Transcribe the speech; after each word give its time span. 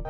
Bon, 0.00 0.06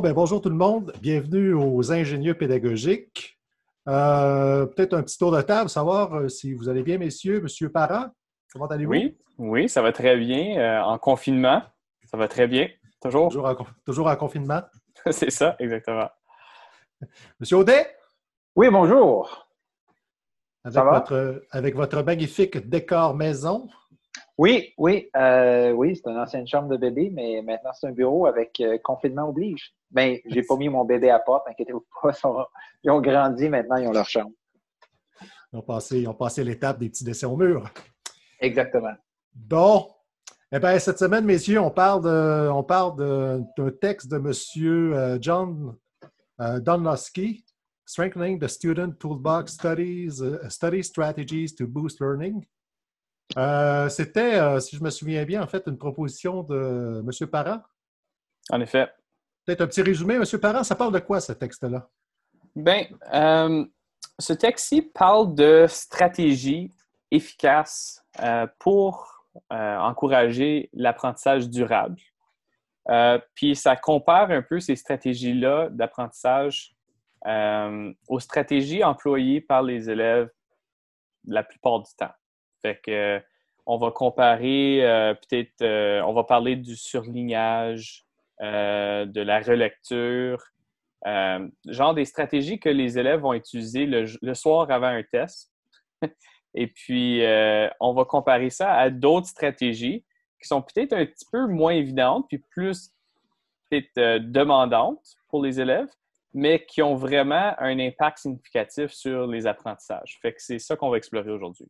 ben 0.00 0.14
bonjour 0.14 0.40
tout 0.40 0.48
le 0.48 0.54
monde. 0.54 0.92
Bienvenue 1.02 1.52
aux 1.52 1.92
ingénieux 1.92 2.34
pédagogiques. 2.34 3.38
Euh, 3.86 4.64
peut-être 4.64 4.94
un 4.94 5.02
petit 5.02 5.18
tour 5.18 5.30
de 5.30 5.42
table, 5.42 5.68
savoir 5.68 6.14
euh, 6.14 6.28
si 6.28 6.54
vous 6.54 6.70
allez 6.70 6.82
bien, 6.82 6.96
messieurs. 6.96 7.42
Monsieur 7.42 7.68
Parent, 7.68 8.06
comment 8.50 8.66
allez-vous? 8.66 8.92
Oui, 8.92 9.16
oui, 9.36 9.68
ça 9.68 9.82
va 9.82 9.92
très 9.92 10.16
bien. 10.16 10.58
Euh, 10.58 10.80
en 10.80 10.96
confinement, 10.96 11.62
ça 12.10 12.16
va 12.16 12.28
très 12.28 12.48
bien. 12.48 12.68
Toujours. 13.04 13.28
Toujours 13.84 14.06
en, 14.06 14.16
confinement. 14.16 14.62
C'est 15.10 15.30
ça, 15.30 15.56
exactement. 15.58 16.08
Monsieur 17.38 17.58
Audet? 17.58 17.86
Oui, 18.56 18.70
bonjour. 18.70 19.46
Avec, 20.64 20.82
Votre, 20.82 21.42
avec 21.50 21.74
votre 21.76 22.02
magnifique 22.02 22.56
décor 22.66 23.14
maison? 23.14 23.68
Oui, 24.38 24.72
oui, 24.78 25.10
euh, 25.14 25.72
oui, 25.72 25.94
c'est 25.94 26.08
une 26.10 26.18
ancienne 26.18 26.46
chambre 26.46 26.68
de 26.68 26.78
bébé, 26.78 27.10
mais 27.12 27.42
maintenant 27.42 27.72
c'est 27.74 27.86
un 27.86 27.92
bureau 27.92 28.26
avec 28.26 28.58
euh, 28.60 28.78
confinement 28.82 29.28
oblige. 29.28 29.74
Ben, 29.90 30.18
j'ai 30.24 30.42
pas 30.42 30.56
mis 30.56 30.70
mon 30.70 30.84
bébé 30.84 31.10
à 31.10 31.18
porte, 31.18 31.46
inquiétez-vous 31.48 31.84
pas. 32.02 32.12
Ils 32.82 32.90
ont 32.90 33.00
grandi, 33.02 33.50
maintenant 33.50 33.76
ils 33.76 33.86
ont 33.86 33.92
leur 33.92 34.08
chambre. 34.08 34.32
Ils 35.52 35.58
ont 35.58 35.62
passé, 35.62 36.06
passé 36.18 36.42
l'étape 36.42 36.78
des 36.78 36.88
petits 36.88 37.04
dessins 37.04 37.28
au 37.28 37.36
mur. 37.36 37.68
Exactement. 38.40 38.94
Bon. 39.34 39.93
Eh 40.56 40.60
bien, 40.60 40.78
cette 40.78 41.00
semaine, 41.00 41.24
messieurs, 41.24 41.58
on 41.58 41.72
parle 41.72 42.04
de, 42.04 42.48
on 42.48 42.62
parle 42.62 42.94
d'un 42.96 43.70
texte 43.80 44.08
de 44.08 44.18
M. 44.18 44.32
Euh, 44.94 45.18
John 45.20 45.76
Donlowski, 46.38 47.44
Strengthening 47.84 48.38
the 48.38 48.46
Student 48.46 48.92
Toolbox 49.00 49.54
Studies, 49.54 50.22
Study 50.48 50.84
Strategies 50.84 51.56
to 51.56 51.66
Boost 51.66 52.00
Learning. 52.00 52.46
Euh, 53.36 53.88
c'était, 53.88 54.36
euh, 54.36 54.60
si 54.60 54.76
je 54.76 54.84
me 54.84 54.90
souviens 54.90 55.24
bien, 55.24 55.42
en 55.42 55.48
fait, 55.48 55.64
une 55.66 55.76
proposition 55.76 56.44
de 56.44 57.02
M. 57.04 57.28
Parent. 57.28 57.60
En 58.50 58.60
effet. 58.60 58.88
Peut-être 59.44 59.62
un 59.62 59.66
petit 59.66 59.82
résumé, 59.82 60.14
M. 60.14 60.24
Parent, 60.40 60.62
ça 60.62 60.76
parle 60.76 60.92
de 60.92 61.00
quoi 61.00 61.20
ce 61.20 61.32
texte-là? 61.32 61.90
Bien, 62.54 62.86
euh, 63.12 63.64
ce 64.20 64.32
texte-ci 64.32 64.82
parle 64.82 65.34
de 65.34 65.66
stratégies 65.68 66.70
efficaces 67.10 68.04
pour 68.60 69.13
encourager 69.50 70.70
l'apprentissage 70.72 71.48
durable. 71.48 72.00
puis 73.34 73.56
ça 73.56 73.76
compare 73.76 74.30
un 74.30 74.42
peu 74.42 74.60
ces 74.60 74.76
stratégies-là 74.76 75.68
d'apprentissage 75.70 76.74
aux 77.26 78.20
stratégies 78.20 78.84
employées 78.84 79.40
par 79.40 79.62
les 79.62 79.90
élèves 79.90 80.30
la 81.26 81.42
plupart 81.42 81.80
du 81.80 81.90
temps. 81.96 82.12
Fait 82.62 82.80
euh, 82.88 83.20
on 83.66 83.78
va 83.78 83.90
comparer, 83.90 84.84
euh, 84.84 85.14
peut-être, 85.14 85.62
euh, 85.62 86.02
on 86.02 86.12
va 86.12 86.24
parler 86.24 86.56
du 86.56 86.76
surlignage, 86.76 88.04
de 88.40 89.20
la 89.20 89.40
relecture, 89.40 90.42
genre 91.66 91.94
des 91.94 92.04
stratégies 92.04 92.58
que 92.58 92.68
les 92.68 92.98
élèves 92.98 93.20
vont 93.20 93.32
utiliser 93.32 93.86
le, 93.86 94.34
soir 94.34 94.70
avant 94.70 94.88
un 94.88 95.02
test. 95.04 95.50
Et 96.54 96.68
puis, 96.68 97.22
on 97.80 97.94
va 97.94 98.04
comparer 98.04 98.50
ça 98.50 98.72
à 98.74 98.90
d'autres 98.90 99.26
stratégies 99.26 100.04
qui 100.40 100.48
sont 100.48 100.62
peut-être 100.62 100.92
un 100.92 101.06
petit 101.06 101.26
peu 101.30 101.46
moins 101.46 101.72
évidentes, 101.72 102.26
puis 102.28 102.38
plus 102.38 102.92
peut-être 103.70 104.18
demandantes 104.30 105.16
pour 105.28 105.42
les 105.42 105.60
élèves, 105.60 105.88
mais 106.32 106.64
qui 106.66 106.82
ont 106.82 106.96
vraiment 106.96 107.54
un 107.58 107.78
impact 107.78 108.18
significatif 108.18 108.90
sur 108.90 109.26
les 109.26 109.46
apprentissages. 109.46 110.18
Fait 110.20 110.32
que 110.32 110.42
c'est 110.42 110.58
ça 110.58 110.76
qu'on 110.76 110.90
va 110.90 110.96
explorer 110.96 111.30
aujourd'hui. 111.30 111.66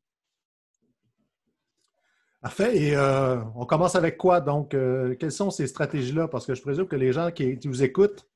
Parfait. 2.45 2.77
Et 2.77 2.95
euh, 2.95 3.43
on 3.55 3.65
commence 3.65 3.95
avec 3.95 4.19
quoi? 4.19 4.41
Donc, 4.41 4.75
euh, 4.75 5.15
quelles 5.15 5.33
sont 5.33 5.51
ces 5.51 5.67
stratégies-là? 5.67 6.29
Parce 6.29 6.45
que 6.45 6.55
je 6.55 6.61
présume 6.61 6.87
que 6.87 6.95
les 6.95 7.11
gens 7.11 7.31
qui, 7.31 7.59
vous 7.65 7.83
écoutent, 7.83 8.29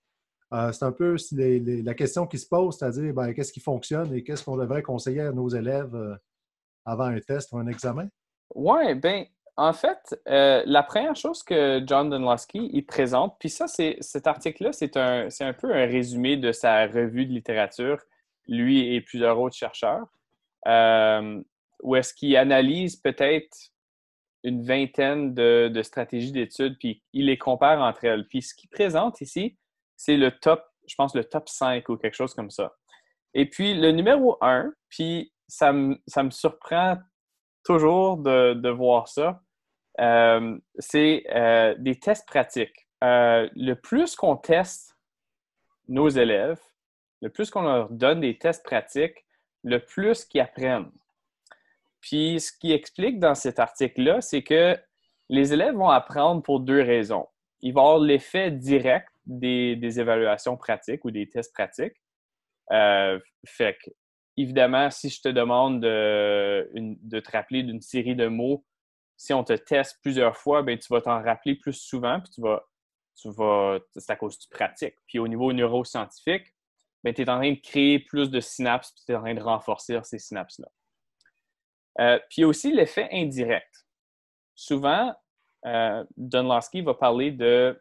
euh, 0.55 0.73
c'est 0.73 0.85
un 0.85 0.93
peu 0.93 1.17
la 1.33 1.95
question 1.95 2.27
qui 2.27 2.39
se 2.39 2.49
pose, 2.49 2.79
c'est-à-dire 2.79 3.13
ben, 3.13 3.35
qu'est-ce 3.35 3.53
qui 3.53 3.61
fonctionne 3.61 4.15
et 4.15 4.23
qu'est-ce 4.23 4.45
qu'on 4.45 4.57
devrait 4.57 4.81
conseiller 4.81 5.21
à 5.21 5.33
nos 5.33 5.51
élèves 5.51 5.95
avant 6.89 7.05
un 7.05 7.21
test 7.21 7.53
ou 7.53 7.59
un 7.59 7.67
examen? 7.67 8.09
Oui, 8.55 8.95
bien, 8.95 9.27
en 9.57 9.73
fait, 9.73 10.21
la 10.27 10.83
première 10.83 11.17
chose 11.17 11.43
que 11.43 11.83
John 11.87 12.11
Dunlowski 12.11 12.71
il 12.73 12.87
présente, 12.87 13.37
puis 13.39 13.51
ça, 13.51 13.67
c'est 13.67 13.97
cet 14.01 14.27
article-là, 14.27 14.73
c'est 14.73 14.97
un, 14.97 15.29
un 15.41 15.53
peu 15.53 15.75
un 15.75 15.87
résumé 15.87 16.37
de 16.37 16.53
sa 16.53 16.87
revue 16.87 17.27
de 17.27 17.33
littérature, 17.33 17.99
lui 18.47 18.95
et 18.95 19.01
plusieurs 19.01 19.39
autres 19.39 19.57
chercheurs, 19.57 20.07
où 21.83 21.97
est-ce 21.97 22.15
qu'il 22.15 22.37
analyse 22.37 22.97
peut-être 22.97 23.57
une 24.45 24.63
vingtaine 24.63 25.35
de, 25.35 25.83
stratégies 25.83 26.33
d'études, 26.33 26.79
puis 26.79 27.03
il 27.13 27.27
les 27.27 27.39
compare 27.39 27.81
entre 27.81 28.05
elles. 28.05 28.27
Puis 28.29 28.43
ce 28.43 28.55
qu'il 28.55 28.71
présente 28.71 29.21
ici, 29.21 29.57
c'est 29.97 30.17
le 30.17 30.31
top, 30.31 30.65
je 30.87 30.95
pense, 30.95 31.15
le 31.15 31.25
top 31.25 31.49
5 31.49 31.89
ou 31.89 31.97
quelque 31.97 32.15
chose 32.15 32.35
comme 32.35 32.51
ça. 32.51 32.75
Et 33.35 33.47
puis 33.47 33.75
le 33.75 33.91
numéro 33.91 34.39
1, 34.41 34.73
puis 34.89 35.33
ça 35.49 35.73
me, 35.73 35.97
surprend 36.31 36.99
toujours 37.65 38.19
de, 38.19 38.71
voir 38.71 39.09
ça, 39.09 39.43
euh, 40.01 40.59
c'est 40.79 41.25
euh, 41.35 41.75
des 41.79 41.99
tests 41.99 42.27
pratiques. 42.27 42.87
Euh, 43.03 43.49
le 43.55 43.75
plus 43.75 44.15
qu'on 44.15 44.37
teste 44.37 44.97
nos 45.89 46.09
élèves, 46.09 46.61
le 47.23 47.31
plus 47.31 47.51
qu'on 47.51 47.63
leur 47.63 47.91
donne 47.91 48.21
des 48.21 48.39
tests 48.39 48.65
pratiques, 48.65 49.25
le 49.65 49.79
plus 49.79 50.25
qu'ils 50.25 50.41
apprennent. 50.41 50.93
Puis 52.01 52.41
ce 52.41 52.53
qui 52.53 52.73
explique 52.73 53.19
dans 53.19 53.35
cet 53.35 53.59
article-là, 53.59 54.21
c'est 54.21 54.43
que 54.43 54.79
les 55.29 55.53
élèves 55.53 55.75
vont 55.75 55.89
apprendre 55.89 56.43
pour 56.43 56.61
deux 56.61 56.83
raisons. 56.83 57.27
Ils 57.61 57.75
vont 57.75 57.81
avoir 57.81 57.99
l'effet 57.99 58.51
direct 58.51 59.09
des, 59.27 59.99
évaluations 59.99 60.57
pratiques 60.57 61.05
ou 61.05 61.11
des 61.11 61.29
tests 61.29 61.53
pratiques. 61.53 62.01
Fait 62.71 63.77
que, 63.83 63.91
évidemment, 64.39 64.91
si 64.91 65.11
je 65.11 65.21
te 65.21 65.29
demande 65.29 65.81
de, 65.81 67.21
te 67.21 67.31
rappeler 67.31 67.63
d'une 67.63 67.81
série 67.81 68.17
de 68.17 68.27
mots, 68.27 68.65
si 69.17 69.33
on 69.33 69.43
te 69.43 69.53
teste 69.53 69.99
plusieurs 70.03 70.37
fois, 70.37 70.63
ben, 70.63 70.79
tu 70.79 70.87
vas 70.93 71.01
t'en 71.01 71.23
rappeler 71.23 71.57
plus 71.57 71.73
souvent, 71.73 72.21
puis 72.21 72.31
tu 72.31 72.41
vas, 72.41 72.63
tu 73.21 73.31
vas, 73.33 73.79
c'est 73.97 74.13
à 74.13 74.17
cause 74.17 74.39
du 74.39 74.47
pratique. 74.49 74.95
Puis 75.07 75.19
au 75.19 75.27
niveau 75.27 75.53
neuroscientifique, 75.53 76.55
ben, 77.03 77.13
tu 77.13 77.23
es 77.23 77.31
en 77.31 77.39
train 77.39 77.53
de 77.53 77.61
créer 77.61 77.99
plus 77.99 78.31
de 78.31 78.41
synapses, 78.41 78.93
puis 78.93 79.05
tu 79.07 79.13
es 79.13 79.17
en 79.17 79.23
train 79.23 79.35
de 79.35 79.43
renforcer 79.43 79.99
ces 80.05 80.19
synapses-là. 80.19 80.69
Euh, 82.01 82.21
puis 82.31 82.45
aussi 82.45 82.73
l'effet 82.73 83.09
indirect. 83.11 83.87
Souvent, 84.55 85.15
euh, 85.67 86.05
Dunlowski 86.17 86.83
va 86.83 86.95
parler 86.95 87.33
de 87.33 87.81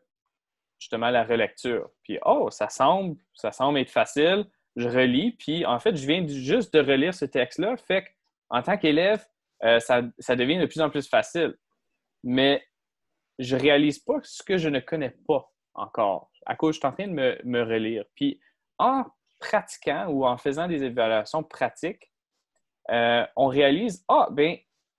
justement 0.79 1.09
la 1.09 1.23
relecture. 1.23 1.89
Puis, 2.03 2.17
oh, 2.25 2.49
ça 2.49 2.69
semble, 2.69 3.17
ça 3.33 3.51
semble 3.51 3.79
être 3.79 3.91
facile. 3.91 4.45
Je 4.77 4.87
relis, 4.87 5.31
puis 5.31 5.65
en 5.65 5.79
fait, 5.79 5.95
je 5.95 6.07
viens 6.07 6.25
juste 6.25 6.73
de 6.73 6.79
relire 6.79 7.13
ce 7.13 7.25
texte-là. 7.25 7.75
Fait 7.77 8.05
qu'en 8.47 8.61
tant 8.61 8.77
qu'élève, 8.77 9.25
euh, 9.63 9.79
ça, 9.79 10.01
devient 10.35 10.59
de 10.59 10.67
plus 10.67 10.81
en 10.81 10.89
plus 10.89 11.09
facile. 11.09 11.57
Mais 12.23 12.63
je 13.39 13.55
réalise 13.55 13.99
pas 13.99 14.19
ce 14.23 14.43
que 14.43 14.57
je 14.57 14.69
ne 14.69 14.79
connais 14.79 15.15
pas 15.27 15.51
encore. 15.73 16.31
À 16.45 16.55
cause, 16.55 16.75
je 16.75 16.79
suis 16.79 16.87
en 16.87 16.91
train 16.91 17.07
de 17.07 17.13
me, 17.13 17.37
me 17.43 17.63
relire. 17.63 18.05
Puis 18.15 18.39
en 18.77 19.05
pratiquant 19.39 20.07
ou 20.07 20.25
en 20.25 20.37
faisant 20.37 20.67
des 20.67 20.83
évaluations 20.83 21.43
pratiques, 21.43 22.11
euh, 22.89 23.25
on 23.35 23.47
réalise, 23.47 24.05
ah, 24.07 24.27
ben, 24.31 24.57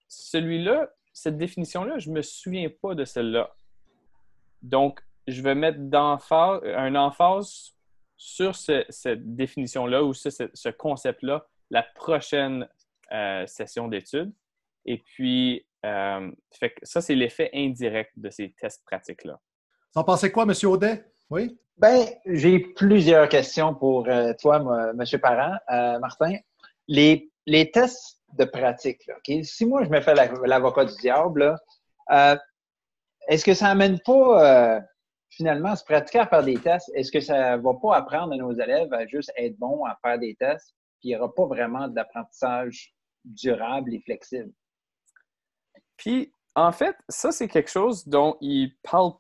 celui-là, 0.09 0.91
cette 1.13 1.37
définition-là, 1.37 1.99
je 1.99 2.11
ne 2.11 2.17
me 2.17 2.23
souviens 2.23 2.69
pas 2.83 2.95
de 2.95 3.05
celle-là. 3.05 3.55
Donc, 4.63 5.01
je 5.27 5.43
vais 5.43 5.55
mettre 5.55 5.79
un 5.95 6.95
emphase 6.95 7.75
sur 8.19 8.55
cette 8.55 9.35
définition-là 9.35 10.03
ou 10.03 10.13
sur 10.13 10.31
ce, 10.31 10.69
concept-là 10.69 11.47
la 11.71 11.83
prochaine 11.83 12.69
euh, 13.13 13.47
session 13.47 13.89
d'études. 13.89 14.33
Et 14.85 14.99
puis, 14.99 15.67
euh, 15.87 16.31
ça, 16.83 17.01
c'est 17.01 17.15
l'effet 17.15 17.51
indirect 17.55 18.13
de 18.17 18.29
ces 18.29 18.53
tests 18.61 18.85
pratiques-là. 18.85 19.39
Vous 19.95 20.01
en 20.01 20.05
pensez 20.05 20.31
quoi, 20.31 20.43
M. 20.43 20.53
Audet? 20.65 21.05
Oui? 21.31 21.59
Ben, 21.79 22.07
j'ai 22.27 22.59
plusieurs 22.59 23.29
questions 23.29 23.75
pour 23.75 24.09
toi, 24.41 24.93
M. 24.99 25.21
Parent. 25.21 25.57
Martin, 26.01 26.37
les 26.89 27.31
les 27.49 27.71
tests 27.71 28.21
de 28.35 28.45
pratique, 28.45 29.11
si 29.43 29.65
moi 29.65 29.83
je 29.83 29.89
me 29.89 30.01
fais 30.03 30.15
l'avocat 30.15 30.85
du 30.85 30.95
diable, 31.01 31.57
euh, 32.13 32.37
est-ce 33.27 33.45
que 33.45 33.55
ça 33.55 33.69
n'amène 33.69 33.99
pas 34.01 34.77
euh, 34.77 34.81
finalement 35.31 35.77
se 35.77 35.85
pratiquer 35.85 36.21
à 36.21 36.27
faire 36.27 36.43
des 36.43 36.59
tests? 36.59 36.91
Est-ce 36.95 37.13
que 37.13 37.21
ça 37.21 37.57
ne 37.57 37.63
va 37.63 37.75
pas 37.75 37.97
apprendre 37.97 38.33
à 38.33 38.37
nos 38.37 38.53
élèves 38.53 38.93
à 38.93 39.07
juste 39.07 39.33
être 39.37 39.57
bons 39.59 39.85
à 39.85 39.99
faire 40.03 40.19
des 40.19 40.35
tests? 40.35 40.75
Puis 41.01 41.11
il 41.11 41.13
n'y 41.13 41.17
aura 41.17 41.33
pas 41.33 41.47
vraiment 41.47 41.89
d'apprentissage 41.89 42.95
durable 43.25 43.95
et 43.95 44.01
flexible? 44.01 44.53
Puis, 45.97 46.33
en 46.55 46.73
fait, 46.73 46.97
ça, 47.09 47.33
c'est 47.33 47.49
quelque 47.49 47.71
chose 47.71 48.07
dont 48.07 48.37
il 48.41 48.75
parle, 48.83 49.13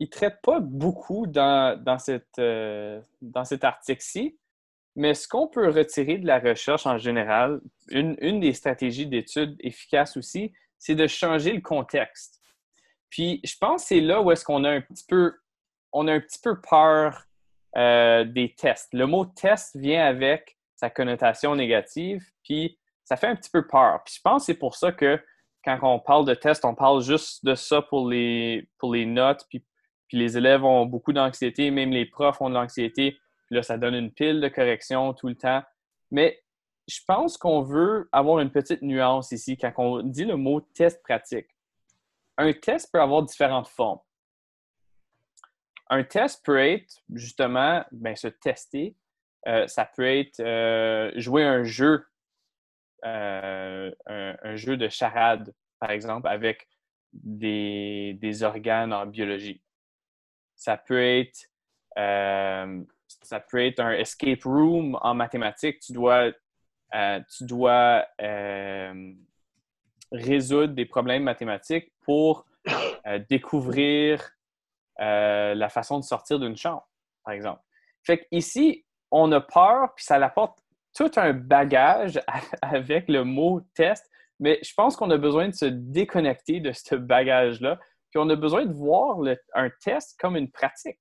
ne 0.00 0.06
traite 0.06 0.40
pas 0.42 0.60
beaucoup 0.60 1.26
dans, 1.26 1.80
dans, 1.82 1.98
cette, 1.98 2.38
euh, 2.38 3.00
dans 3.20 3.44
cet 3.44 3.64
article-ci, 3.64 4.38
mais 4.94 5.14
ce 5.14 5.26
qu'on 5.26 5.48
peut 5.48 5.70
retirer 5.70 6.18
de 6.18 6.26
la 6.26 6.38
recherche 6.38 6.86
en 6.86 6.98
général, 6.98 7.60
une, 7.88 8.16
une 8.20 8.40
des 8.40 8.52
stratégies 8.52 9.06
d'étude 9.06 9.56
efficaces 9.60 10.16
aussi, 10.16 10.52
c'est 10.78 10.94
de 10.94 11.06
changer 11.06 11.52
le 11.52 11.60
contexte. 11.60 12.41
Puis 13.12 13.40
je 13.44 13.54
pense 13.60 13.82
que 13.82 13.88
c'est 13.88 14.00
là 14.00 14.22
où 14.22 14.32
est-ce 14.32 14.42
qu'on 14.42 14.64
a 14.64 14.70
un 14.70 14.80
petit 14.80 15.04
peu, 15.06 15.34
on 15.92 16.08
a 16.08 16.14
un 16.14 16.20
petit 16.20 16.40
peu 16.42 16.58
peur 16.62 17.26
euh, 17.76 18.24
des 18.24 18.54
tests. 18.54 18.88
Le 18.94 19.06
mot 19.06 19.26
test 19.26 19.76
vient 19.76 20.06
avec 20.06 20.56
sa 20.76 20.88
connotation 20.88 21.54
négative, 21.54 22.24
puis 22.42 22.78
ça 23.04 23.18
fait 23.18 23.26
un 23.26 23.36
petit 23.36 23.50
peu 23.50 23.66
peur. 23.66 24.02
Puis 24.04 24.14
je 24.16 24.20
pense 24.22 24.42
que 24.42 24.46
c'est 24.46 24.58
pour 24.58 24.76
ça 24.76 24.92
que 24.92 25.22
quand 25.62 25.78
on 25.82 26.00
parle 26.00 26.24
de 26.24 26.32
test, 26.32 26.64
on 26.64 26.74
parle 26.74 27.02
juste 27.02 27.44
de 27.44 27.54
ça 27.54 27.82
pour 27.82 28.08
les, 28.08 28.66
pour 28.78 28.94
les 28.94 29.04
notes, 29.04 29.44
puis, 29.50 29.62
puis 30.08 30.16
les 30.16 30.38
élèves 30.38 30.64
ont 30.64 30.86
beaucoup 30.86 31.12
d'anxiété, 31.12 31.70
même 31.70 31.90
les 31.90 32.06
profs 32.06 32.40
ont 32.40 32.48
de 32.48 32.54
l'anxiété, 32.54 33.18
puis 33.46 33.56
là, 33.56 33.62
ça 33.62 33.76
donne 33.76 33.94
une 33.94 34.10
pile 34.10 34.40
de 34.40 34.48
correction 34.48 35.12
tout 35.12 35.28
le 35.28 35.36
temps. 35.36 35.62
Mais 36.10 36.42
je 36.88 37.00
pense 37.06 37.36
qu'on 37.36 37.60
veut 37.60 38.08
avoir 38.10 38.40
une 38.40 38.50
petite 38.50 38.80
nuance 38.80 39.32
ici 39.32 39.58
quand 39.58 39.72
on 39.76 40.02
dit 40.02 40.24
le 40.24 40.36
mot 40.36 40.62
test 40.62 41.02
pratique. 41.02 41.48
Un 42.38 42.52
test 42.52 42.90
peut 42.92 43.00
avoir 43.00 43.22
différentes 43.22 43.68
formes. 43.68 44.00
Un 45.90 46.04
test 46.04 46.44
peut 46.44 46.58
être 46.58 47.02
justement 47.12 47.84
ben, 47.92 48.16
se 48.16 48.28
tester. 48.28 48.96
Euh, 49.46 49.66
ça 49.66 49.84
peut 49.84 50.06
être 50.06 50.40
euh, 50.40 51.12
jouer 51.16 51.44
un 51.44 51.64
jeu 51.64 52.06
euh, 53.04 53.90
un, 54.06 54.56
jeu 54.56 54.76
de 54.76 54.88
charade, 54.88 55.52
par 55.80 55.90
exemple, 55.90 56.28
avec 56.28 56.68
des, 57.12 58.42
organes 58.42 58.92
en 58.92 59.06
biologie. 59.06 59.60
Ça 60.54 60.76
peut 60.76 61.02
être 61.02 61.46
ça 61.94 63.40
peut 63.40 63.62
être 63.66 63.80
un 63.80 63.90
escape 63.90 64.44
room 64.44 64.98
en 65.02 65.14
mathématiques. 65.14 65.80
Tu 65.80 65.92
dois, 65.92 66.32
tu 67.28 67.44
dois 67.44 68.06
résoudre 70.12 70.74
des 70.74 70.86
problèmes 70.86 71.24
mathématiques 71.24 71.91
pour 72.02 72.46
découvrir 73.28 74.30
la 74.98 75.68
façon 75.68 75.98
de 75.98 76.04
sortir 76.04 76.38
d'une 76.38 76.56
chambre, 76.56 76.86
par 77.24 77.34
exemple. 77.34 77.60
Fait 78.04 78.26
ici, 78.30 78.84
on 79.10 79.30
a 79.32 79.40
peur, 79.40 79.94
puis 79.94 80.04
ça 80.04 80.16
apporte 80.16 80.58
tout 80.94 81.10
un 81.16 81.32
bagage 81.32 82.20
avec 82.62 83.08
le 83.08 83.24
mot 83.24 83.60
test, 83.74 84.10
mais 84.40 84.58
je 84.62 84.72
pense 84.74 84.96
qu'on 84.96 85.10
a 85.10 85.18
besoin 85.18 85.48
de 85.48 85.54
se 85.54 85.66
déconnecter 85.66 86.60
de 86.60 86.72
ce 86.72 86.94
bagage-là, 86.94 87.78
puis 88.10 88.18
on 88.18 88.28
a 88.28 88.36
besoin 88.36 88.66
de 88.66 88.72
voir 88.72 89.18
un 89.54 89.70
test 89.82 90.18
comme 90.18 90.36
une 90.36 90.50
pratique. 90.50 90.98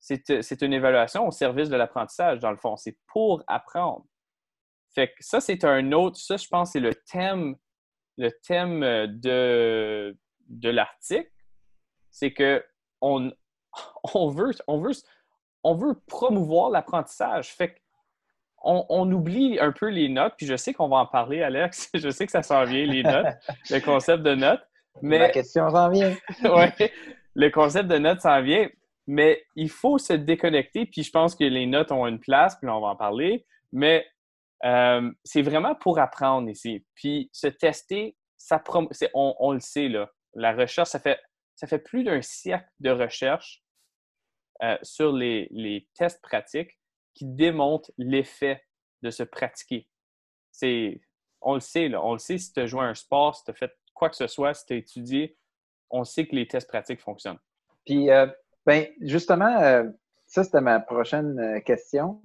C'est 0.00 0.62
une 0.62 0.72
évaluation 0.72 1.28
au 1.28 1.30
service 1.30 1.68
de 1.68 1.76
l'apprentissage, 1.76 2.40
dans 2.40 2.50
le 2.50 2.56
fond. 2.56 2.76
C'est 2.76 2.96
pour 3.06 3.44
apprendre. 3.46 4.06
Fait 4.94 5.08
que 5.08 5.14
ça, 5.20 5.40
c'est 5.40 5.62
un 5.64 5.92
autre, 5.92 6.16
ça, 6.18 6.36
je 6.36 6.48
pense, 6.48 6.72
c'est 6.72 6.80
le 6.80 6.94
thème, 6.94 7.54
le 8.16 8.30
thème 8.44 8.80
de, 9.20 10.16
de 10.50 10.68
l'article. 10.68 11.30
C'est 12.10 12.32
que 12.32 12.64
on, 13.00 13.32
on, 14.14 14.28
veut, 14.28 14.52
on, 14.66 14.80
veut, 14.80 14.92
on 15.64 15.74
veut 15.74 15.94
promouvoir 16.06 16.70
l'apprentissage. 16.70 17.52
Fait 17.54 17.74
que 17.74 17.80
on, 18.62 19.10
oublie 19.10 19.58
un 19.58 19.72
peu 19.72 19.88
les 19.88 20.10
notes, 20.10 20.34
puis 20.36 20.46
je 20.46 20.54
sais 20.54 20.74
qu'on 20.74 20.88
va 20.88 20.98
en 20.98 21.06
parler, 21.06 21.42
Alex. 21.42 21.88
Je 21.94 22.10
sais 22.10 22.26
que 22.26 22.32
ça 22.32 22.42
s'en 22.42 22.64
vient, 22.64 22.84
les 22.84 23.02
notes, 23.02 23.34
le 23.70 23.80
concept 23.84 24.22
de 24.22 24.34
notes. 24.34 24.60
Mais... 25.00 25.18
La 25.18 25.30
question 25.30 25.70
s'en 25.70 25.88
vient. 25.88 26.14
oui, 26.44 26.88
le 27.34 27.48
concept 27.48 27.88
de 27.88 27.96
notes 27.96 28.20
s'en 28.20 28.42
vient, 28.42 28.68
mais 29.06 29.42
il 29.56 29.70
faut 29.70 29.96
se 29.96 30.12
déconnecter, 30.12 30.84
puis 30.84 31.02
je 31.02 31.10
pense 31.10 31.34
que 31.34 31.44
les 31.44 31.66
notes 31.66 31.90
ont 31.90 32.06
une 32.06 32.20
place, 32.20 32.56
puis 32.56 32.68
on 32.68 32.80
va 32.80 32.88
en 32.88 32.96
parler, 32.96 33.46
mais 33.72 34.06
euh, 34.64 35.10
c'est 35.24 35.42
vraiment 35.42 35.74
pour 35.74 35.98
apprendre 35.98 36.48
ici. 36.48 36.84
Puis 36.94 37.30
se 37.32 37.46
tester, 37.46 38.16
ça 38.36 38.62
on, 39.14 39.52
le 39.52 39.60
sait, 39.60 39.88
là. 39.88 40.10
La 40.34 40.52
recherche, 40.52 40.90
ça 40.90 40.98
fait, 41.00 41.78
plus 41.78 42.04
d'un 42.04 42.22
siècle 42.22 42.68
de 42.80 42.90
recherche 42.90 43.62
euh, 44.62 44.76
sur 44.82 45.12
les, 45.12 45.88
tests 45.94 46.22
pratiques 46.22 46.78
qui 47.14 47.26
démontre 47.26 47.90
l'effet 47.98 48.64
de 49.02 49.10
se 49.10 49.22
pratiquer. 49.22 49.88
On 51.42 51.54
le 51.54 51.60
sait, 51.60 51.94
on 51.94 52.12
le 52.12 52.18
sait 52.18 52.38
si 52.38 52.52
tu 52.52 52.60
as 52.60 52.66
joué 52.66 52.82
à 52.82 52.84
un 52.84 52.94
sport, 52.94 53.34
si 53.34 53.44
tu 53.44 53.50
as 53.50 53.54
fait 53.54 53.72
quoi 53.94 54.10
que 54.10 54.16
ce 54.16 54.26
soit, 54.26 54.54
si 54.54 54.66
tu 54.66 54.74
as 54.74 54.76
étudié, 54.76 55.38
on 55.88 56.04
sait 56.04 56.26
que 56.26 56.36
les 56.36 56.46
tests 56.46 56.68
pratiques 56.68 57.00
fonctionnent. 57.00 57.38
Puis, 57.86 58.10
euh, 58.10 58.26
ben, 58.66 58.86
justement, 59.00 59.60
euh, 59.62 59.84
ça, 60.26 60.44
c'était 60.44 60.60
ma 60.60 60.78
prochaine 60.80 61.62
question. 61.64 62.20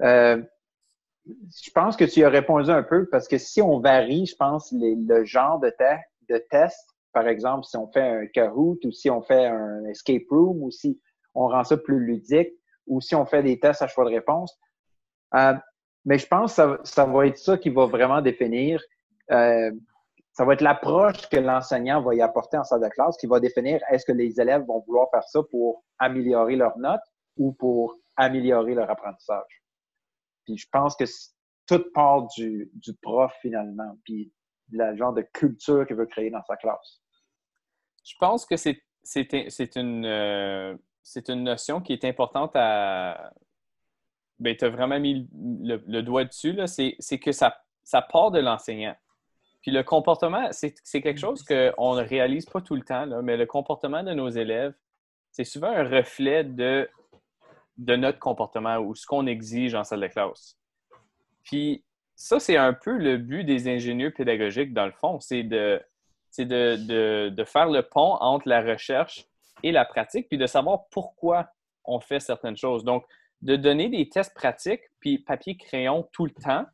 je 0.00 1.70
pense 1.74 1.96
que 1.96 2.04
tu 2.04 2.24
as 2.24 2.30
répondu 2.30 2.70
un 2.70 2.82
peu 2.82 3.06
parce 3.08 3.28
que 3.28 3.36
si 3.36 3.60
on 3.60 3.80
varie, 3.80 4.26
je 4.26 4.36
pense, 4.36 4.72
le 4.72 5.24
genre 5.24 5.58
de, 5.58 5.74
de 6.28 6.38
test, 6.50 6.97
par 7.12 7.26
exemple, 7.28 7.64
si 7.64 7.76
on 7.76 7.90
fait 7.90 8.02
un 8.02 8.26
Kahoot 8.26 8.78
ou 8.84 8.92
si 8.92 9.10
on 9.10 9.22
fait 9.22 9.46
un 9.46 9.84
escape 9.86 10.28
room 10.30 10.62
ou 10.62 10.70
si 10.70 11.00
on 11.34 11.48
rend 11.48 11.64
ça 11.64 11.76
plus 11.76 12.00
ludique, 12.00 12.52
ou 12.86 13.00
si 13.00 13.14
on 13.14 13.26
fait 13.26 13.42
des 13.42 13.60
tests 13.60 13.82
à 13.82 13.86
choix 13.86 14.04
de 14.04 14.10
réponse. 14.10 14.58
Euh, 15.34 15.54
mais 16.04 16.18
je 16.18 16.26
pense 16.26 16.56
que 16.56 16.78
ça, 16.84 17.04
va 17.04 17.26
être 17.26 17.36
ça 17.36 17.58
qui 17.58 17.68
va 17.70 17.86
vraiment 17.86 18.20
définir. 18.22 18.82
Euh, 19.30 19.70
ça 20.32 20.44
va 20.44 20.54
être 20.54 20.62
l'approche 20.62 21.28
que 21.28 21.36
l'enseignant 21.36 22.00
va 22.00 22.14
y 22.14 22.22
apporter 22.22 22.56
en 22.56 22.64
salle 22.64 22.80
de 22.80 22.88
classe 22.88 23.16
qui 23.16 23.26
va 23.26 23.40
définir 23.40 23.80
est-ce 23.90 24.06
que 24.06 24.12
les 24.12 24.40
élèves 24.40 24.64
vont 24.66 24.80
vouloir 24.86 25.08
faire 25.10 25.24
ça 25.24 25.40
pour 25.50 25.84
améliorer 25.98 26.56
leurs 26.56 26.78
notes 26.78 27.02
ou 27.36 27.52
pour 27.52 27.96
améliorer 28.16 28.74
leur 28.74 28.90
apprentissage. 28.90 29.62
Puis 30.44 30.56
je 30.56 30.66
pense 30.70 30.96
que 30.96 31.04
tout 31.66 31.84
part 31.92 32.26
du, 32.36 32.70
prof 33.02 33.32
finalement, 33.42 33.98
la 34.72 34.94
genre 34.96 35.12
de 35.12 35.22
culture 35.22 35.86
qu'il 35.86 35.96
veut 35.96 36.06
créer 36.06 36.30
dans 36.30 36.42
sa 36.44 36.56
classe. 36.56 37.00
Je 38.04 38.14
pense 38.18 38.46
que 38.46 38.56
c'est 38.56 39.76
une, 39.76 40.04
euh, 40.06 40.76
une 41.28 41.44
notion 41.44 41.80
qui 41.80 41.92
est 41.92 42.04
importante 42.04 42.52
à. 42.54 43.32
Ben, 44.38 44.56
tu 44.56 44.64
as 44.64 44.68
vraiment 44.68 45.00
mis 45.00 45.28
le, 45.32 46.00
doigt 46.00 46.24
dessus, 46.24 46.56
c'est 46.66 47.18
que 47.18 47.32
ça, 47.32 47.60
ça 47.82 48.02
part 48.02 48.30
de 48.30 48.38
l'enseignant. 48.38 48.96
Puis 49.62 49.72
le 49.72 49.82
comportement, 49.82 50.48
c'est 50.52 51.02
quelque 51.02 51.18
chose 51.18 51.42
qu'on 51.42 51.96
ne 51.96 52.02
réalise 52.02 52.46
pas 52.46 52.60
tout 52.60 52.76
le 52.76 52.82
temps, 52.82 53.06
mais 53.22 53.36
le 53.36 53.46
comportement 53.46 54.04
de 54.04 54.12
nos 54.12 54.28
élèves, 54.28 54.74
c'est 55.32 55.44
souvent 55.44 55.70
un 55.72 55.82
reflet 55.82 56.44
de, 56.44 56.88
de 57.78 57.96
notre 57.96 58.20
comportement 58.20 58.78
ou 58.78 58.94
ce 58.94 59.06
qu'on 59.06 59.26
exige 59.26 59.74
en 59.74 59.82
salle 59.82 60.00
de 60.00 60.06
classe. 60.06 60.56
Puis 61.42 61.84
ça, 62.18 62.40
c'est 62.40 62.56
un 62.56 62.72
peu 62.72 62.98
le 62.98 63.16
but 63.16 63.44
des 63.44 63.68
ingénieurs 63.68 64.12
pédagogiques, 64.12 64.74
dans 64.74 64.86
le 64.86 64.92
fond, 64.92 65.20
c'est 65.20 65.44
de, 65.44 65.80
de, 66.36 67.28
de, 67.28 67.44
faire 67.44 67.70
le 67.70 67.82
pont 67.82 68.16
entre 68.20 68.48
la 68.48 68.60
recherche 68.60 69.24
et 69.62 69.70
la 69.70 69.84
pratique, 69.84 70.28
puis 70.28 70.36
de 70.36 70.46
savoir 70.46 70.88
pourquoi 70.90 71.48
on 71.84 72.00
fait 72.00 72.18
certaines 72.18 72.56
choses. 72.56 72.82
Donc, 72.82 73.04
de 73.40 73.54
donner 73.54 73.88
des 73.88 74.08
tests 74.08 74.34
pratiques, 74.34 74.82
puis 74.98 75.20
papier-crayon 75.20 76.08
tout 76.12 76.26
le 76.26 76.32
temps, 76.32 76.66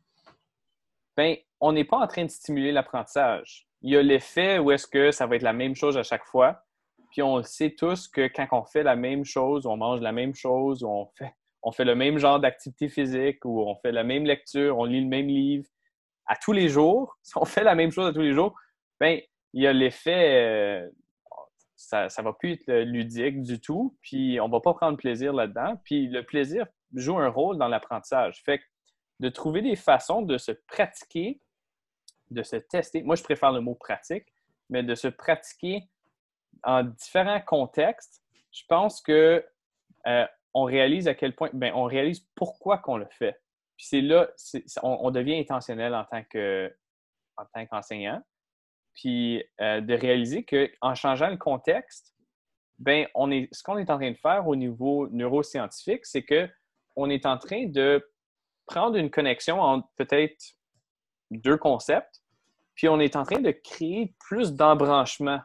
ben, 1.15 1.37
on 1.59 1.73
n'est 1.73 1.85
pas 1.85 1.97
en 1.97 2.07
train 2.07 2.25
de 2.25 2.31
stimuler 2.31 2.71
l'apprentissage. 2.71 3.67
Il 3.83 3.93
y 3.93 3.97
a 3.97 4.01
l'effet 4.01 4.57
où 4.57 4.71
est-ce 4.71 4.87
que 4.87 5.11
ça 5.11 5.27
va 5.27 5.35
être 5.35 5.43
la 5.43 5.53
même 5.53 5.75
chose 5.75 5.95
à 5.95 6.01
chaque 6.01 6.25
fois, 6.25 6.63
puis 7.11 7.21
on 7.21 7.43
sait 7.43 7.75
tous 7.77 8.07
que 8.07 8.27
quand 8.27 8.47
on 8.51 8.65
fait 8.65 8.81
la 8.81 8.95
même 8.95 9.23
chose, 9.23 9.67
on 9.67 9.77
mange 9.77 10.01
la 10.01 10.11
même 10.11 10.33
chose, 10.33 10.83
on 10.83 11.05
fait, 11.15 11.35
on 11.65 11.71
fait 11.71 11.83
le 11.83 11.95
même 11.95 12.17
genre 12.17 12.39
d'activité 12.39 12.87
physique, 12.87 13.43
ou 13.43 13.61
on 13.61 13.75
fait 13.75 13.91
la 13.91 14.03
même 14.03 14.23
lecture, 14.23 14.77
on 14.77 14.85
lit 14.85 15.01
le 15.01 15.07
même 15.07 15.27
livre 15.27 15.67
à 16.27 16.35
tous 16.37 16.53
les 16.53 16.69
jours, 16.69 17.17
si 17.23 17.37
on 17.37 17.45
fait 17.45 17.63
la 17.63 17.75
même 17.75 17.91
chose 17.91 18.07
à 18.07 18.13
tous 18.13 18.21
les 18.21 18.33
jours, 18.33 18.55
ben, 18.99 19.19
il 19.53 19.63
y 19.63 19.67
a 19.67 19.73
l'effet 19.73 20.43
euh, 20.43 20.89
ça 21.75 22.07
ne 22.17 22.23
va 22.23 22.33
plus 22.33 22.53
être 22.53 22.71
ludique 22.83 23.41
du 23.41 23.59
tout, 23.59 23.97
puis 24.01 24.39
on 24.39 24.47
ne 24.47 24.51
va 24.51 24.61
pas 24.61 24.73
prendre 24.73 24.97
plaisir 24.97 25.33
là-dedans. 25.33 25.75
Puis 25.83 26.07
le 26.07 26.23
plaisir 26.23 26.65
joue 26.93 27.17
un 27.17 27.29
rôle 27.29 27.57
dans 27.57 27.67
l'apprentissage. 27.67 28.41
Fait 28.43 28.59
que 28.59 28.63
de 29.19 29.29
trouver 29.29 29.61
des 29.61 29.75
façons 29.75 30.21
de 30.21 30.37
se 30.37 30.51
pratiquer, 30.67 31.41
de 32.31 32.43
se 32.43 32.55
tester, 32.55 33.03
moi 33.03 33.15
je 33.15 33.23
préfère 33.23 33.51
le 33.51 33.61
mot 33.61 33.75
pratique, 33.75 34.25
mais 34.69 34.83
de 34.83 34.95
se 34.95 35.07
pratiquer 35.07 35.83
en 36.63 36.83
différents 36.83 37.41
contextes, 37.41 38.21
je 38.51 38.63
pense 38.67 39.01
que 39.01 39.45
euh, 40.07 40.25
on 40.55 40.63
réalise 40.63 41.07
à 41.07 41.13
quel 41.13 41.35
point, 41.35 41.51
ben, 41.53 41.71
on 41.75 41.83
réalise 41.83 42.27
pourquoi 42.33 42.79
qu'on 42.79 42.97
le 42.97 43.07
fait. 43.11 43.39
Puis 43.77 43.85
c'est 43.87 44.01
là, 44.01 44.29
on, 44.81 44.97
on, 45.01 45.11
devient 45.11 45.37
intentionnel 45.37 45.93
en 45.93 46.05
tant 46.05 47.65
qu'enseignant 47.67 48.23
puis 48.95 49.43
euh, 49.61 49.81
de 49.81 49.93
réaliser 49.93 50.43
qu'en 50.43 50.95
changeant 50.95 51.29
le 51.29 51.37
contexte, 51.37 52.15
ben, 52.79 53.07
on 53.13 53.29
est, 53.29 53.47
ce 53.51 53.61
qu'on 53.61 53.77
est 53.77 53.89
en 53.89 53.97
train 53.97 54.11
de 54.11 54.17
faire 54.17 54.47
au 54.47 54.55
niveau 54.55 55.07
neuroscientifique, 55.09 56.05
c'est 56.05 56.25
qu'on 56.25 57.09
est 57.09 57.25
en 57.25 57.37
train 57.37 57.65
de 57.67 58.03
prendre 58.65 58.95
une 58.95 59.11
connexion 59.11 59.61
entre 59.61 59.87
peut-être 59.95 60.55
deux 61.29 61.57
concepts, 61.57 62.21
puis 62.73 62.89
on 62.89 62.99
est 62.99 63.15
en 63.15 63.23
train 63.23 63.39
de 63.39 63.51
créer 63.51 64.15
plus 64.19 64.53
d'embranchements, 64.53 65.41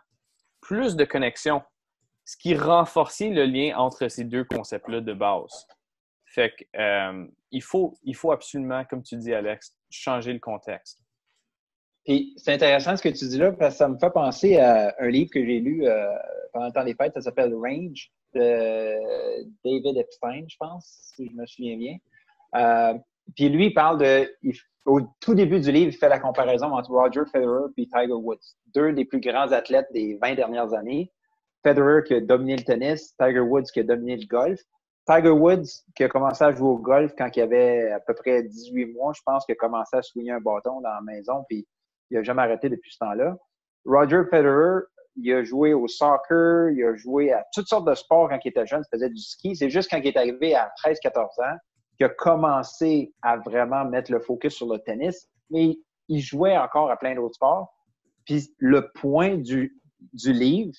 plus 0.61 0.97
de 0.97 1.05
connexions. 1.05 1.63
Ce 2.31 2.37
qui 2.37 2.55
renforçait 2.55 3.31
le 3.31 3.45
lien 3.45 3.77
entre 3.77 4.07
ces 4.07 4.23
deux 4.23 4.45
concepts-là 4.45 5.01
de 5.01 5.13
base. 5.13 5.67
Fait 6.27 6.55
que, 6.57 6.65
euh, 6.79 7.27
il, 7.51 7.61
faut, 7.61 7.99
il 8.05 8.15
faut 8.15 8.31
absolument, 8.31 8.85
comme 8.85 9.03
tu 9.03 9.17
dis, 9.17 9.35
Alex, 9.35 9.77
changer 9.91 10.33
le 10.33 10.39
contexte. 10.39 11.01
Puis 12.05 12.33
c'est 12.37 12.53
intéressant 12.53 12.97
ce 12.97 13.03
que 13.03 13.09
tu 13.09 13.27
dis 13.27 13.37
là, 13.37 13.51
parce 13.51 13.75
que 13.75 13.79
ça 13.79 13.89
me 13.89 13.99
fait 13.99 14.13
penser 14.13 14.59
à 14.59 14.95
un 15.01 15.09
livre 15.09 15.29
que 15.33 15.45
j'ai 15.45 15.59
lu 15.59 15.85
euh, 15.85 16.07
pendant 16.53 16.67
le 16.67 16.73
temps 16.73 16.85
des 16.85 16.95
fêtes, 16.95 17.15
ça 17.15 17.21
s'appelle 17.21 17.53
Range 17.53 18.13
de 18.37 18.95
David 19.65 19.97
Epstein, 19.99 20.45
je 20.47 20.57
pense, 20.57 21.13
si 21.17 21.29
je 21.29 21.35
me 21.35 21.45
souviens 21.47 21.77
bien. 21.77 21.97
Euh, 22.55 22.95
puis 23.35 23.49
lui, 23.49 23.67
il 23.67 23.75
parle 23.75 23.99
de. 23.99 24.33
au 24.87 25.01
tout 25.21 25.35
début 25.35 25.59
du 25.59 25.73
livre, 25.73 25.93
il 25.93 25.99
fait 25.99 26.09
la 26.09 26.21
comparaison 26.21 26.77
entre 26.77 26.91
Roger 26.91 27.23
Federer 27.33 27.73
et 27.77 27.87
Tiger 27.89 28.13
Woods, 28.13 28.39
deux 28.73 28.93
des 28.93 29.05
plus 29.05 29.21
grands 29.21 29.51
athlètes 29.51 29.89
des 29.93 30.17
20 30.23 30.37
dernières 30.37 30.75
années. 30.75 31.11
Federer 31.63 32.03
qui 32.05 32.15
a 32.15 32.21
dominé 32.21 32.57
le 32.57 32.65
tennis, 32.65 33.15
Tiger 33.17 33.41
Woods 33.41 33.71
qui 33.73 33.81
a 33.81 33.83
dominé 33.83 34.17
le 34.17 34.27
golf. 34.27 34.61
Tiger 35.07 35.31
Woods 35.31 35.67
qui 35.97 36.05
a 36.05 36.09
commencé 36.09 36.45
à 36.45 36.53
jouer 36.53 36.69
au 36.69 36.79
golf 36.79 37.13
quand 37.17 37.29
il 37.37 37.43
avait 37.43 37.91
à 37.91 38.01
peu 38.01 38.15
près 38.15 38.43
18 38.43 38.87
mois, 38.87 39.13
je 39.15 39.21
pense, 39.25 39.45
qu'il 39.45 39.55
a 39.55 39.57
commencé 39.57 39.97
à 39.97 40.03
souligner 40.03 40.33
un 40.33 40.41
bâton 40.41 40.81
dans 40.81 40.91
la 40.91 41.01
maison, 41.03 41.45
puis 41.49 41.67
il 42.11 42.17
n'a 42.17 42.23
jamais 42.23 42.43
arrêté 42.43 42.69
depuis 42.69 42.93
ce 42.93 42.99
temps-là. 42.99 43.37
Roger 43.85 44.23
Federer, 44.31 44.83
il 45.17 45.33
a 45.33 45.43
joué 45.43 45.75
au 45.75 45.89
soccer, 45.89 46.71
il 46.71 46.85
a 46.85 46.95
joué 46.97 47.33
à 47.33 47.45
toutes 47.53 47.67
sortes 47.67 47.87
de 47.89 47.95
sports 47.95 48.29
quand 48.29 48.39
il 48.45 48.49
était 48.49 48.67
jeune, 48.67 48.83
il 48.87 48.97
faisait 48.97 49.11
du 49.11 49.21
ski. 49.21 49.57
C'est 49.57 49.71
juste 49.71 49.91
quand 49.91 49.99
il 49.99 50.07
est 50.07 50.17
arrivé 50.17 50.55
à 50.55 50.71
13-14 50.85 51.21
ans 51.21 51.57
qu'il 51.97 52.07
a 52.07 52.11
commencé 52.11 53.13
à 53.23 53.37
vraiment 53.37 53.85
mettre 53.85 54.13
le 54.13 54.21
focus 54.21 54.55
sur 54.55 54.73
le 54.73 54.79
tennis, 54.79 55.29
mais 55.51 55.77
il 56.09 56.21
jouait 56.21 56.57
encore 56.57 56.91
à 56.91 56.97
plein 56.97 57.15
d'autres 57.15 57.35
sports. 57.35 57.75
Puis 58.25 58.55
le 58.59 58.91
point 58.93 59.37
du, 59.37 59.79
du 60.13 60.33
livre, 60.33 60.73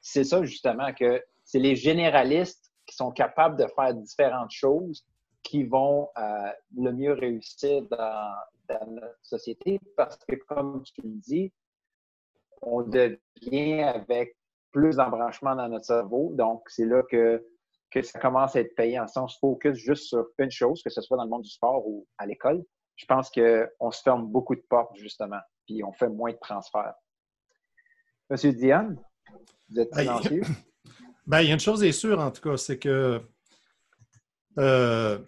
c'est 0.00 0.24
ça 0.24 0.42
justement, 0.42 0.92
que 0.92 1.22
c'est 1.44 1.58
les 1.58 1.76
généralistes 1.76 2.72
qui 2.86 2.96
sont 2.96 3.10
capables 3.10 3.56
de 3.56 3.66
faire 3.76 3.94
différentes 3.94 4.50
choses 4.50 5.04
qui 5.42 5.64
vont 5.64 6.08
euh, 6.18 6.50
le 6.76 6.92
mieux 6.92 7.12
réussir 7.12 7.82
dans, 7.90 8.34
notre 8.86 9.18
société 9.22 9.80
parce 9.96 10.16
que, 10.28 10.36
comme 10.46 10.84
tu 10.84 11.02
le 11.02 11.18
dis, 11.18 11.52
on 12.62 12.82
devient 12.82 13.82
avec 13.82 14.36
plus 14.70 14.96
d'embranchement 14.96 15.56
dans 15.56 15.68
notre 15.68 15.86
cerveau. 15.86 16.30
Donc, 16.34 16.62
c'est 16.68 16.84
là 16.84 17.02
que, 17.10 17.44
que 17.90 18.00
ça 18.00 18.20
commence 18.20 18.54
à 18.54 18.60
être 18.60 18.76
payant. 18.76 19.08
Si 19.08 19.18
on 19.18 19.26
se 19.26 19.38
focus 19.40 19.76
juste 19.76 20.04
sur 20.04 20.24
une 20.38 20.52
chose, 20.52 20.84
que 20.84 20.90
ce 20.90 21.00
soit 21.00 21.16
dans 21.16 21.24
le 21.24 21.30
monde 21.30 21.42
du 21.42 21.50
sport 21.50 21.84
ou 21.84 22.06
à 22.16 22.26
l'école, 22.26 22.62
je 22.94 23.06
pense 23.06 23.28
qu'on 23.30 23.90
se 23.90 24.02
ferme 24.02 24.28
beaucoup 24.28 24.54
de 24.54 24.64
portes, 24.68 24.94
justement, 24.94 25.40
puis 25.66 25.82
on 25.82 25.92
fait 25.92 26.08
moins 26.08 26.30
de 26.30 26.38
transferts. 26.40 26.94
Monsieur 28.28 28.52
Diane, 28.52 29.02
vous 29.70 29.80
êtes 29.80 29.94
silencieux? 29.94 30.42
Ben, 31.26 31.42
il 31.42 31.48
y 31.48 31.50
a 31.50 31.54
une 31.54 31.60
chose 31.60 31.84
est 31.84 31.92
sûre, 31.92 32.18
en 32.18 32.32
tout 32.32 32.40
cas, 32.40 32.56
c'est 32.56 32.78
que 32.78 33.20
euh, 34.58 35.18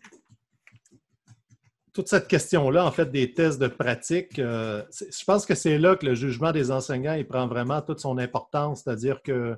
toute 1.92 2.08
cette 2.08 2.26
question-là, 2.26 2.84
en 2.86 2.90
fait, 2.90 3.10
des 3.10 3.34
tests 3.34 3.60
de 3.60 3.68
pratique, 3.68 4.38
euh, 4.38 4.82
je 4.90 5.24
pense 5.24 5.44
que 5.44 5.54
c'est 5.54 5.78
là 5.78 5.94
que 5.96 6.06
le 6.06 6.14
jugement 6.14 6.52
des 6.52 6.70
enseignants, 6.70 7.14
il 7.14 7.26
prend 7.26 7.46
vraiment 7.46 7.82
toute 7.82 8.00
son 8.00 8.18
importance, 8.18 8.82
c'est-à-dire 8.82 9.22
que 9.22 9.56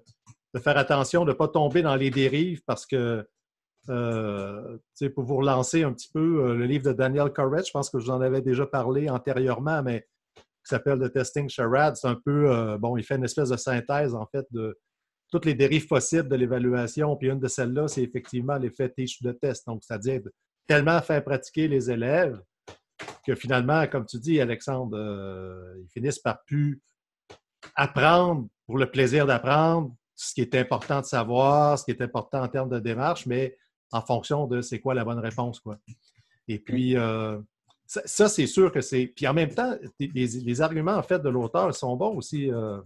de 0.54 0.60
faire 0.60 0.76
attention 0.76 1.24
de 1.24 1.30
ne 1.30 1.36
pas 1.36 1.48
tomber 1.48 1.82
dans 1.82 1.96
les 1.96 2.10
dérives 2.10 2.62
parce 2.66 2.86
que, 2.86 3.26
euh, 3.88 4.78
pour 5.14 5.24
vous 5.24 5.36
relancer 5.36 5.84
un 5.84 5.92
petit 5.92 6.10
peu, 6.12 6.44
euh, 6.44 6.54
le 6.54 6.64
livre 6.64 6.84
de 6.84 6.92
Daniel 6.92 7.30
Corrett, 7.30 7.66
je 7.66 7.72
pense 7.72 7.90
que 7.90 7.98
je 7.98 8.04
vous 8.04 8.10
en 8.10 8.20
avais 8.20 8.40
déjà 8.40 8.66
parlé 8.66 9.08
antérieurement, 9.08 9.82
mais 9.82 10.06
qui 10.64 10.70
s'appelle 10.70 10.98
The 10.98 11.12
Testing 11.12 11.48
Charade, 11.48 11.96
c'est 11.96 12.08
un 12.08 12.18
peu, 12.24 12.76
bon, 12.78 12.96
il 12.96 13.04
fait 13.04 13.16
une 13.16 13.24
espèce 13.24 13.50
de 13.50 13.56
synthèse, 13.56 14.14
en 14.14 14.26
fait, 14.26 14.46
de 14.50 14.78
toutes 15.30 15.46
les 15.46 15.54
dérives 15.54 15.86
possibles 15.86 16.28
de 16.28 16.36
l'évaluation. 16.36 17.16
Puis 17.16 17.28
une 17.28 17.40
de 17.40 17.48
celles-là, 17.48 17.88
c'est 17.88 18.02
effectivement 18.02 18.56
l'effet 18.56 18.88
teach 18.88 19.20
de 19.22 19.32
test. 19.32 19.66
Donc, 19.66 19.82
c'est-à-dire 19.84 20.22
tellement 20.66 21.00
faire 21.02 21.22
pratiquer 21.24 21.68
les 21.68 21.90
élèves 21.90 22.40
que 23.26 23.34
finalement, 23.34 23.86
comme 23.86 24.06
tu 24.06 24.18
dis, 24.18 24.40
Alexandre, 24.40 24.96
euh, 24.96 25.74
ils 25.82 25.88
finissent 25.88 26.18
par 26.18 26.42
plus 26.44 26.80
apprendre 27.74 28.46
pour 28.66 28.78
le 28.78 28.90
plaisir 28.90 29.26
d'apprendre 29.26 29.94
ce 30.14 30.34
qui 30.34 30.40
est 30.40 30.54
important 30.54 31.00
de 31.00 31.06
savoir, 31.06 31.78
ce 31.78 31.84
qui 31.84 31.90
est 31.90 32.00
important 32.00 32.42
en 32.42 32.48
termes 32.48 32.70
de 32.70 32.78
démarche, 32.78 33.26
mais 33.26 33.56
en 33.90 34.00
fonction 34.00 34.46
de 34.46 34.60
c'est 34.60 34.78
quoi 34.78 34.94
la 34.94 35.04
bonne 35.04 35.18
réponse. 35.18 35.58
Quoi. 35.60 35.78
Et 36.46 36.58
puis, 36.58 36.96
euh, 36.96 37.38
ça, 37.86 38.28
c'est 38.28 38.46
sûr 38.46 38.72
que 38.72 38.80
c'est. 38.80 39.06
Puis 39.06 39.26
en 39.26 39.34
même 39.34 39.54
temps, 39.54 39.76
les, 39.98 40.60
arguments 40.60 40.96
en 40.96 41.18
de 41.18 41.28
l'auteur 41.28 41.74
sont 41.74 41.96
bons 41.96 42.16
aussi, 42.16 42.50
euh, 42.50 42.80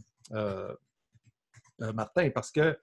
Martin, 1.95 2.31
parce 2.31 2.51
que 2.51 2.77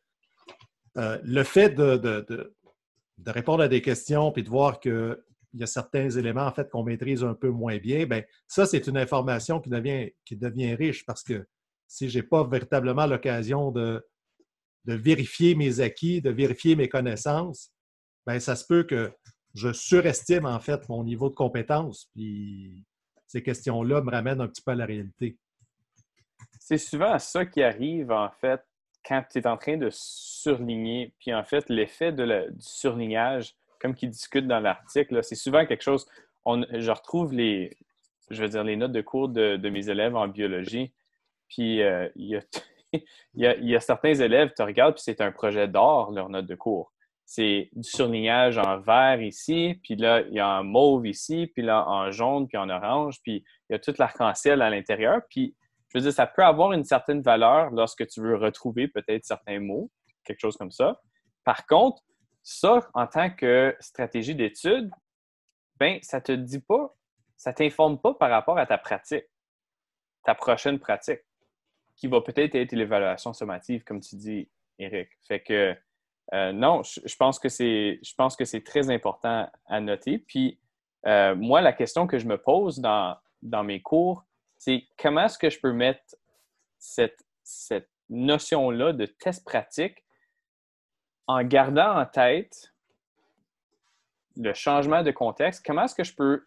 le 0.95 1.43
fait 1.43 1.71
de, 1.71 2.53
répondre 3.27 3.63
à 3.63 3.67
des 3.67 3.81
questions 3.81 4.31
puis 4.31 4.43
de 4.43 4.49
voir 4.49 4.79
qu'il 4.79 5.17
y 5.55 5.63
a 5.63 5.67
certains 5.67 6.09
éléments 6.09 6.47
en 6.47 6.63
qu'on 6.63 6.83
maîtrise 6.83 7.23
un 7.23 7.33
peu 7.33 7.49
moins 7.49 7.77
bien, 7.77 8.05
bien, 8.05 8.23
ça, 8.47 8.65
c'est 8.65 8.87
une 8.87 8.97
information 8.97 9.59
qui 9.59 9.69
devient, 9.69 10.75
riche 10.75 11.05
parce 11.05 11.23
que 11.23 11.45
si 11.87 12.09
je 12.09 12.19
n'ai 12.19 12.23
pas 12.23 12.43
véritablement 12.47 13.05
l'occasion 13.05 13.71
de, 13.71 14.03
de 14.85 14.93
vérifier 14.93 15.53
mes 15.53 15.81
acquis, 15.81 16.21
de 16.21 16.31
vérifier 16.31 16.75
mes 16.75 16.87
connaissances, 16.87 17.71
bien, 18.25 18.39
ça 18.39 18.55
se 18.55 18.65
peut 18.65 18.83
que 18.83 19.11
je 19.55 19.71
surestime 19.73 20.45
en 20.45 20.59
fait 20.59 20.87
mon 20.89 21.03
niveau 21.03 21.29
de 21.29 21.35
compétence. 21.35 22.09
Puis 22.13 22.83
ces 23.25 23.41
questions-là 23.41 24.01
me 24.01 24.11
ramènent 24.11 24.41
un 24.41 24.47
petit 24.47 24.61
peu 24.61 24.71
à 24.71 24.75
la 24.75 24.85
réalité. 24.85 25.37
C'est 26.59 26.77
souvent 26.77 27.17
ça 27.19 27.45
qui 27.45 27.63
arrive 27.63 28.11
en 28.11 28.29
fait 28.29 28.61
quand 29.07 29.23
tu 29.29 29.39
es 29.39 29.47
en 29.47 29.57
train 29.57 29.77
de 29.77 29.89
surligner, 29.91 31.13
puis 31.19 31.33
en 31.33 31.43
fait, 31.43 31.69
l'effet 31.69 32.11
du 32.11 32.25
surlignage, 32.59 33.55
comme 33.79 33.93
qu'ils 33.93 34.09
discutent 34.09 34.47
dans 34.47 34.59
l'article, 34.59 35.23
c'est 35.23 35.35
souvent 35.35 35.65
quelque 35.65 35.83
chose. 35.83 36.07
Je 36.45 36.91
retrouve 36.91 37.33
les, 37.33 37.77
je 38.29 38.41
veux 38.41 38.49
dire, 38.49 38.63
les 38.63 38.75
notes 38.75 38.91
de 38.91 39.01
cours 39.01 39.29
de, 39.29 39.69
mes 39.69 39.89
élèves 39.89 40.15
en 40.15 40.27
biologie, 40.27 40.93
puis 41.47 41.81
euh, 41.83 42.09
il, 42.15 42.41
y 43.35 43.75
a, 43.75 43.79
certains 43.79 44.15
élèves, 44.15 44.51
tu 44.55 44.63
regardes, 44.63 44.95
puis 44.95 45.03
c'est 45.03 45.21
un 45.21 45.31
projet 45.31 45.67
d'or, 45.67 46.11
leur 46.11 46.29
note 46.29 46.47
de 46.47 46.55
cours. 46.55 46.91
C'est 47.25 47.69
du 47.73 47.89
surlignage 47.89 48.57
en 48.57 48.79
vert 48.79 49.21
ici, 49.21 49.79
puis 49.83 49.95
là, 49.95 50.21
il 50.21 50.33
y 50.33 50.39
a 50.39 50.47
un 50.47 50.63
mauve 50.63 51.07
ici, 51.07 51.47
puis 51.47 51.63
là, 51.63 51.87
en 51.87 52.11
jaune, 52.11 52.47
puis 52.47 52.57
en 52.57 52.69
orange, 52.69 53.19
puis 53.23 53.43
il 53.69 53.73
y 53.73 53.75
a 53.75 53.79
tout 53.79 53.93
l'arc-en-ciel 53.97 54.61
à 54.61 54.69
l'intérieur, 54.69 55.21
puis 55.29 55.55
je 55.89 55.97
veux 55.97 56.03
dire, 56.03 56.13
ça 56.13 56.27
peut 56.27 56.43
avoir 56.43 56.73
une 56.73 56.83
certaine 56.83 57.21
valeur 57.21 57.71
lorsque 57.71 58.05
tu 58.07 58.21
veux 58.21 58.35
retrouver 58.35 58.87
peut-être 58.87 59.25
certains 59.25 59.59
mots, 59.59 59.89
quelque 60.23 60.39
chose 60.39 60.57
comme 60.57 60.71
ça. 60.71 61.01
Par 61.43 61.65
contre, 61.65 62.03
ça, 62.43 62.87
en 62.93 63.07
tant 63.07 63.29
que 63.29 63.75
stratégie 63.79 64.35
d'étude, 64.35 64.91
ben, 65.79 65.99
ça 66.01 66.21
te 66.21 66.31
dit 66.31 66.59
pas, 66.59 66.95
ça 67.37 67.53
t'informe 67.53 67.99
pas 67.99 68.13
par 68.13 68.29
rapport 68.29 68.57
à 68.57 68.65
ta 68.65 68.77
pratique, 68.77 69.25
ta 70.23 70.35
prochaine 70.35 70.79
pratique, 70.79 71.21
qui 71.95 72.07
va 72.07 72.21
peut-être 72.21 72.55
être, 72.55 72.73
l'évaluation 72.73 73.33
sommative, 73.33 73.83
comme 73.83 74.01
tu 74.01 74.15
dis, 74.15 74.49
Eric. 74.77 75.09
Fait 75.27 75.41
que 75.41 75.75
euh, 76.33 76.51
non, 76.51 76.81
je, 76.83 77.15
pense 77.15 77.39
que 77.39 77.49
c'est, 77.49 78.63
très 78.63 78.89
important 78.89 79.49
à 79.67 79.79
noter. 79.79 80.17
Puis 80.17 80.59
euh, 81.05 81.35
moi, 81.35 81.61
la 81.61 81.73
question 81.73 82.07
que 82.07 82.17
je 82.17 82.25
me 82.25 82.37
pose 82.37 82.79
dans, 82.79 83.17
mes 83.63 83.81
cours, 83.81 84.25
c'est 84.57 84.87
comment 84.97 85.25
est-ce 85.25 85.37
que 85.37 85.49
je 85.49 85.59
peux 85.59 85.73
mettre 85.73 86.15
cette, 86.77 87.23
notion-là 88.07 88.93
de 88.93 89.07
test 89.07 89.43
pratique 89.43 90.05
en 91.25 91.43
gardant 91.43 91.99
en 91.99 92.05
tête 92.05 92.71
le 94.35 94.53
changement 94.53 95.01
de 95.01 95.09
contexte, 95.09 95.65
comment 95.65 95.85
est-ce 95.85 95.95
que 95.95 96.03
je 96.03 96.13
peux 96.13 96.45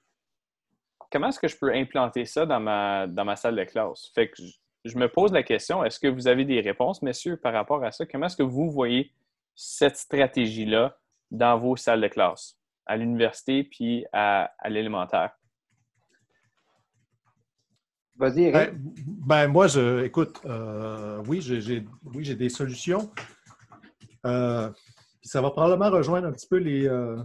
comment 1.11 1.29
est-ce 1.31 1.41
que 1.41 1.49
je 1.49 1.57
peux 1.57 1.75
implanter 1.75 2.27
ça 2.27 2.47
dans 2.47 2.61
ma, 2.61 3.09
dans 3.09 3.25
ma 3.25 3.35
salle 3.35 3.57
de 3.57 3.65
classe? 3.65 4.13
Fait 4.15 4.29
que 4.29 4.41
je, 4.85 4.97
me 4.97 5.09
pose 5.09 5.33
la 5.33 5.43
question, 5.43 5.85
est-ce 5.85 5.99
que 5.99 6.07
vous 6.07 6.29
avez 6.29 6.45
des 6.45 6.61
réponses, 6.61 7.03
messieurs, 7.03 7.37
par 7.37 7.53
rapport 7.53 7.83
à 7.83 7.91
ça? 7.91 8.07
Comment 8.07 8.27
est-ce 8.27 8.37
que 8.37 8.43
vous 8.43 8.71
voyez 8.71 9.13
cette 9.61 9.97
stratégie-là 9.97 10.97
dans 11.31 11.59
vos 11.59 11.77
salles 11.77 12.01
de 12.01 12.09
classe, 12.09 12.57
à 12.87 12.97
l'université 12.97 13.65
puis 13.65 14.05
à 14.13 14.51
l'élémentaire? 14.69 15.33
Vas-y, 18.19 18.51
ben, 18.51 18.77
ben, 19.07 19.47
moi, 19.47 19.69
je, 19.69 20.03
écoute, 20.05 20.41
euh, 20.45 21.23
oui, 21.29 21.41
j'ai 21.41 21.87
oui, 22.03 22.35
des 22.35 22.49
solutions. 22.49 23.13
Euh, 24.27 24.71
ça 25.23 25.41
va 25.41 25.51
probablement 25.51 25.89
rejoindre 25.89 26.27
un 26.27 26.33
petit 26.33 26.49
peu 26.49 26.57
les, 26.57 26.89
euh, 26.89 27.23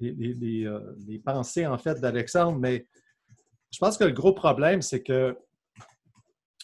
les, 0.00 1.18
pensées, 1.24 1.68
en 1.68 1.78
fait, 1.78 2.00
d'Alexandre, 2.00 2.58
mais 2.58 2.88
je 3.70 3.78
pense 3.78 3.96
que 3.96 4.02
le 4.02 4.10
gros 4.10 4.32
problème, 4.32 4.82
c'est 4.82 5.04
que 5.04 5.38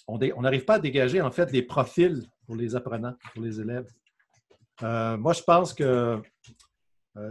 on 0.09 0.19
n'arrive 0.19 0.65
pas 0.65 0.75
à 0.75 0.79
dégager, 0.81 1.21
en 1.21 1.31
fait, 1.31 1.47
des 1.53 1.63
profils 1.63 2.25
pour 2.45 2.57
les 2.57 2.75
apprenants, 2.75 3.15
pour 3.33 3.43
les 3.43 3.61
élèves. 3.61 3.87
Moi, 4.81 5.33
je 5.33 5.43
pense 5.43 5.75
que 5.75 6.21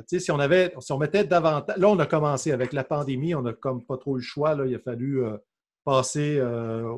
si 0.05 0.31
on 0.31 0.39
avait, 0.39 0.73
si 0.79 0.91
on 0.91 0.97
mettait 0.97 1.23
davantage. 1.23 1.77
Là, 1.77 1.89
on 1.89 1.99
a 1.99 2.05
commencé 2.05 2.51
avec 2.51 2.73
la 2.73 2.83
pandémie, 2.83 3.35
on 3.35 3.41
n'a 3.41 3.53
comme 3.53 3.85
pas 3.85 3.97
trop 3.97 4.17
eu 4.17 4.19
le 4.19 4.23
choix. 4.23 4.55
Là, 4.55 4.65
il 4.65 4.75
a 4.75 4.79
fallu 4.79 5.23
passer 5.85 6.37
euh, 6.37 6.93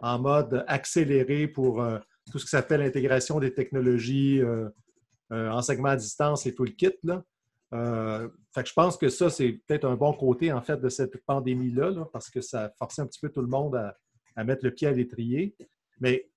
en 0.00 0.18
mode 0.18 0.64
accéléré 0.66 1.46
pour 1.46 1.82
euh, 1.82 1.98
tout 2.30 2.38
ce 2.38 2.44
qui 2.44 2.50
s'appelle 2.50 2.80
l'intégration 2.80 3.38
des 3.38 3.52
technologies, 3.52 4.40
enseignement 5.30 5.90
à 5.90 5.96
distance 5.96 6.46
et 6.46 6.54
tout 6.54 6.64
le 6.64 6.72
kit. 6.72 6.92
Là. 7.02 7.22
je 7.72 8.72
pense 8.72 8.96
que 8.96 9.08
ça, 9.08 9.30
c'est 9.30 9.60
peut-être 9.66 9.84
un 9.84 9.96
bon 9.96 10.12
côté, 10.12 10.52
en 10.52 10.62
fait, 10.62 10.78
de 10.78 10.88
cette 10.88 11.24
pandémie-là, 11.24 12.06
parce 12.12 12.30
que 12.30 12.40
ça 12.40 12.64
a 12.64 12.70
forcé 12.70 13.02
un 13.02 13.06
petit 13.06 13.20
peu 13.20 13.28
tout 13.28 13.42
le 13.42 13.48
monde 13.48 13.76
à, 13.76 13.96
à 14.36 14.44
mettre 14.44 14.64
le 14.64 14.70
pied 14.72 14.88
à 14.88 14.92
l'étrier. 14.92 15.54
Mais 16.00 16.30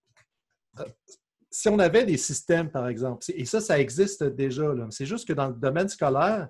si 1.53 1.69
on 1.69 1.77
avait 1.77 2.03
des 2.03 2.17
systèmes, 2.17 2.71
par 2.71 2.87
exemple, 2.87 3.23
et 3.31 3.45
ça, 3.45 3.61
ça 3.61 3.79
existe 3.79 4.23
déjà, 4.23 4.73
c'est 4.89 5.05
juste 5.05 5.27
que 5.27 5.33
dans 5.33 5.49
le 5.49 5.53
domaine 5.53 5.87
scolaire, 5.87 6.49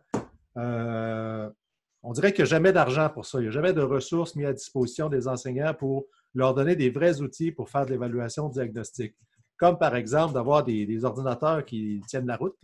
euh, 0.57 1.49
on 2.03 2.13
dirait 2.13 2.31
qu'il 2.31 2.43
n'y 2.45 2.47
a 2.47 2.51
jamais 2.51 2.71
d'argent 2.71 3.09
pour 3.09 3.25
ça. 3.25 3.39
Il 3.39 3.43
n'y 3.43 3.47
a 3.49 3.51
jamais 3.51 3.73
de 3.73 3.81
ressources 3.81 4.33
mises 4.35 4.45
à 4.45 4.53
disposition 4.53 5.09
des 5.09 5.27
enseignants 5.27 5.73
pour 5.73 6.05
leur 6.33 6.53
donner 6.53 6.77
des 6.77 6.89
vrais 6.89 7.19
outils 7.21 7.51
pour 7.51 7.69
faire 7.69 7.85
de 7.85 7.91
l'évaluation 7.91 8.47
diagnostique. 8.47 9.13
Comme 9.57 9.77
par 9.77 9.93
exemple 9.97 10.33
d'avoir 10.33 10.63
des, 10.63 11.03
ordinateurs 11.03 11.65
qui 11.65 12.01
tiennent 12.07 12.27
la 12.27 12.37
route, 12.37 12.55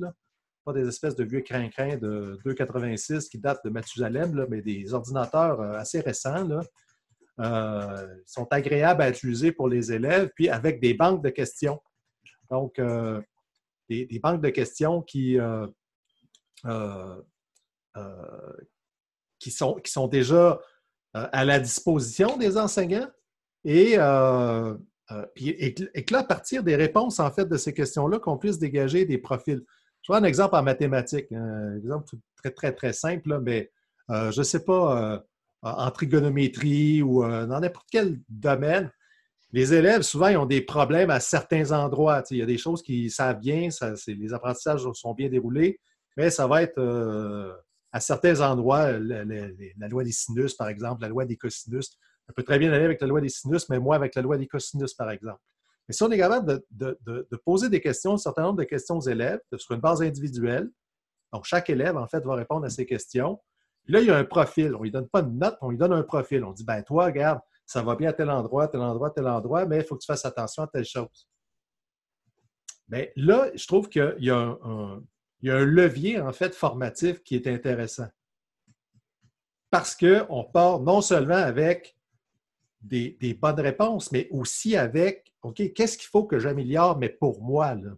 pas 0.63 0.73
des 0.73 0.87
espèces 0.87 1.17
de 1.17 1.25
vieux 1.25 1.41
crin-crin 1.41 1.97
de 1.97 2.39
2,86 2.45 3.27
qui 3.27 3.37
datent 3.37 3.65
de 3.65 3.69
Mathusalem, 3.69 4.45
mais 4.49 4.61
des 4.61 4.93
ordinateurs 4.93 5.59
euh, 5.59 5.73
assez 5.73 5.99
récents 5.99 6.47
là, 6.47 6.61
euh, 7.41 8.07
sont 8.25 8.47
agréables 8.49 9.01
à 9.01 9.09
utiliser 9.09 9.51
pour 9.51 9.67
les 9.67 9.91
élèves, 9.91 10.31
puis 10.35 10.47
avec 10.47 10.79
des 10.79 10.93
banques 10.93 11.21
de 11.21 11.29
questions. 11.29 11.81
Donc, 12.49 12.79
euh, 12.79 13.21
des, 13.89 14.19
banques 14.21 14.41
de 14.41 14.49
questions 14.49 15.01
qui, 15.01 15.37
euh, 15.39 15.67
qui, 19.39 19.51
sont, 19.51 19.75
qui 19.75 19.91
sont 19.91 20.07
déjà 20.07 20.59
à 21.13 21.43
la 21.45 21.59
disposition 21.59 22.37
des 22.37 22.57
enseignants 22.57 23.09
et, 23.63 23.93
et, 23.93 25.73
que 25.73 26.13
là, 26.13 26.19
à 26.19 26.23
partir 26.23 26.63
des 26.63 26.75
réponses, 26.75 27.19
en 27.19 27.31
fait, 27.31 27.45
de 27.45 27.57
ces 27.57 27.73
questions-là, 27.73 28.19
qu'on 28.19 28.37
puisse 28.37 28.59
dégager 28.59 29.05
des 29.05 29.17
profils. 29.17 29.63
Je 30.01 30.07
vois 30.11 30.17
un 30.17 30.23
exemple 30.23 30.55
en 30.55 30.63
mathématiques, 30.63 31.31
un 31.31 31.75
exemple 31.77 32.15
très, 32.37 32.51
très, 32.51 32.73
très 32.73 32.93
simple, 32.93 33.39
mais 33.41 33.71
je 34.09 34.37
ne 34.37 34.43
sais 34.43 34.63
pas, 34.63 35.23
en 35.61 35.91
trigonométrie 35.91 37.01
ou 37.01 37.23
euh, 37.23 37.45
dans 37.45 37.59
n'importe 37.59 37.87
quel 37.91 38.19
domaine, 38.29 38.91
les 39.51 39.73
élèves, 39.73 40.03
souvent, 40.03 40.27
ils 40.27 40.37
ont 40.37 40.45
des 40.45 40.61
problèmes 40.61 41.09
à 41.09 41.19
certains 41.19 41.71
endroits. 41.71 42.23
il 42.29 42.37
y 42.37 42.41
a 42.41 42.45
des 42.45 42.57
choses 42.57 42.83
qui 42.83 43.09
savent 43.09 43.39
bien, 43.39 43.69
les 44.07 44.33
apprentissages 44.33 44.85
sont 44.93 45.13
bien 45.13 45.29
déroulés, 45.29 45.79
mais 46.17 46.29
ça 46.29 46.45
va 46.47 46.61
être 46.61 46.77
euh, 46.77 47.51
à 47.91 47.99
certains 47.99 48.41
endroits, 48.41 48.91
la, 48.91 49.87
loi 49.87 50.03
des 50.03 50.11
sinus, 50.11 50.53
par 50.53 50.69
exemple, 50.69 51.01
la 51.01 51.07
loi 51.07 51.25
des 51.25 51.35
cosinus. 51.35 51.97
Ça 52.27 52.33
peut 52.35 52.43
très 52.43 52.59
bien 52.59 52.71
aller 52.71 52.85
avec 52.85 53.01
la 53.01 53.07
loi 53.07 53.21
des 53.21 53.29
sinus, 53.29 53.67
mais 53.69 53.79
moi 53.79 53.95
avec 53.95 54.13
la 54.13 54.21
loi 54.21 54.37
des 54.37 54.45
cosinus, 54.45 54.93
par 54.93 55.09
exemple. 55.09 55.41
Mais 55.87 55.93
si 55.93 56.03
on 56.03 56.11
est 56.11 56.17
capable 56.19 56.61
de, 56.69 57.39
poser 57.43 57.69
des 57.69 57.81
questions, 57.81 58.13
un 58.13 58.17
certain 58.17 58.43
nombre 58.43 58.59
de 58.59 58.63
questions 58.65 58.97
aux 58.97 59.07
élèves 59.07 59.39
sur 59.57 59.73
une 59.73 59.81
base 59.81 60.03
individuelle, 60.03 60.69
donc 61.33 61.45
chaque 61.45 61.71
élève, 61.71 61.97
en 61.97 62.07
fait, 62.07 62.23
va 62.23 62.35
répondre 62.35 62.65
à 62.65 62.69
ces 62.69 62.85
questions, 62.85 63.39
là, 63.87 63.99
il 63.99 64.07
y 64.07 64.11
a 64.11 64.17
un 64.17 64.23
profil. 64.23 64.75
On 64.75 64.79
ne 64.79 64.83
lui 64.83 64.91
donne 64.91 65.07
pas 65.07 65.23
de 65.23 65.31
note, 65.31 65.57
on 65.61 65.69
lui 65.69 65.77
donne 65.77 65.93
un 65.93 66.03
profil. 66.03 66.43
On 66.43 66.51
dit, 66.51 66.63
ben 66.63 66.83
toi, 66.83 67.05
regarde, 67.05 67.39
ça 67.69 67.83
va 67.83 67.95
bien 67.95 68.09
à 68.09 68.13
tel 68.13 68.31
endroit, 68.31 68.67
tel 68.67 68.81
endroit, 68.81 69.11
tel 69.11 69.27
endroit, 69.27 69.67
mais 69.67 69.77
il 69.77 69.83
faut 69.83 69.95
que 69.95 70.01
tu 70.01 70.07
fasses 70.07 70.25
attention 70.25 70.63
à 70.63 70.67
telle 70.67 70.85
chose. 70.85 71.29
Bien, 72.87 73.05
là, 73.15 73.51
je 73.53 73.67
trouve 73.67 73.89
qu'il 73.89 74.15
y, 74.21 74.31
a 74.31 74.57
un, 74.63 75.65
levier, 75.65 76.19
en 76.19 76.33
fait, 76.33 76.55
formatif 76.55 77.21
qui 77.21 77.35
est 77.35 77.45
intéressant. 77.45 78.07
Parce 79.69 79.95
qu'on 79.95 80.43
part 80.45 80.79
non 80.79 81.01
seulement 81.01 81.35
avec 81.35 81.95
des, 82.81 83.37
bonnes 83.39 83.59
réponses, 83.59 84.11
mais 84.11 84.27
aussi 84.31 84.75
avec, 84.75 85.31
OK, 85.43 85.71
qu'est-ce 85.73 85.99
qu'il 85.99 86.09
faut 86.09 86.23
que 86.23 86.39
j'améliore, 86.39 86.97
mais 86.97 87.09
pour 87.09 87.39
moi, 87.39 87.75
là? 87.75 87.91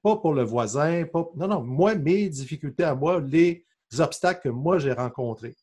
Pas 0.00 0.16
pour 0.18 0.32
le 0.32 0.44
voisin, 0.44 1.06
pas... 1.06 1.28
Non, 1.34 1.48
non, 1.48 1.60
moi, 1.60 1.96
mes 1.96 2.28
difficultés 2.28 2.84
à 2.84 2.94
moi, 2.94 3.18
les, 3.18 3.66
obstacles 3.98 4.42
que 4.42 4.48
moi 4.48 4.78
j'ai 4.78 4.92
rencontrés. 4.92 5.56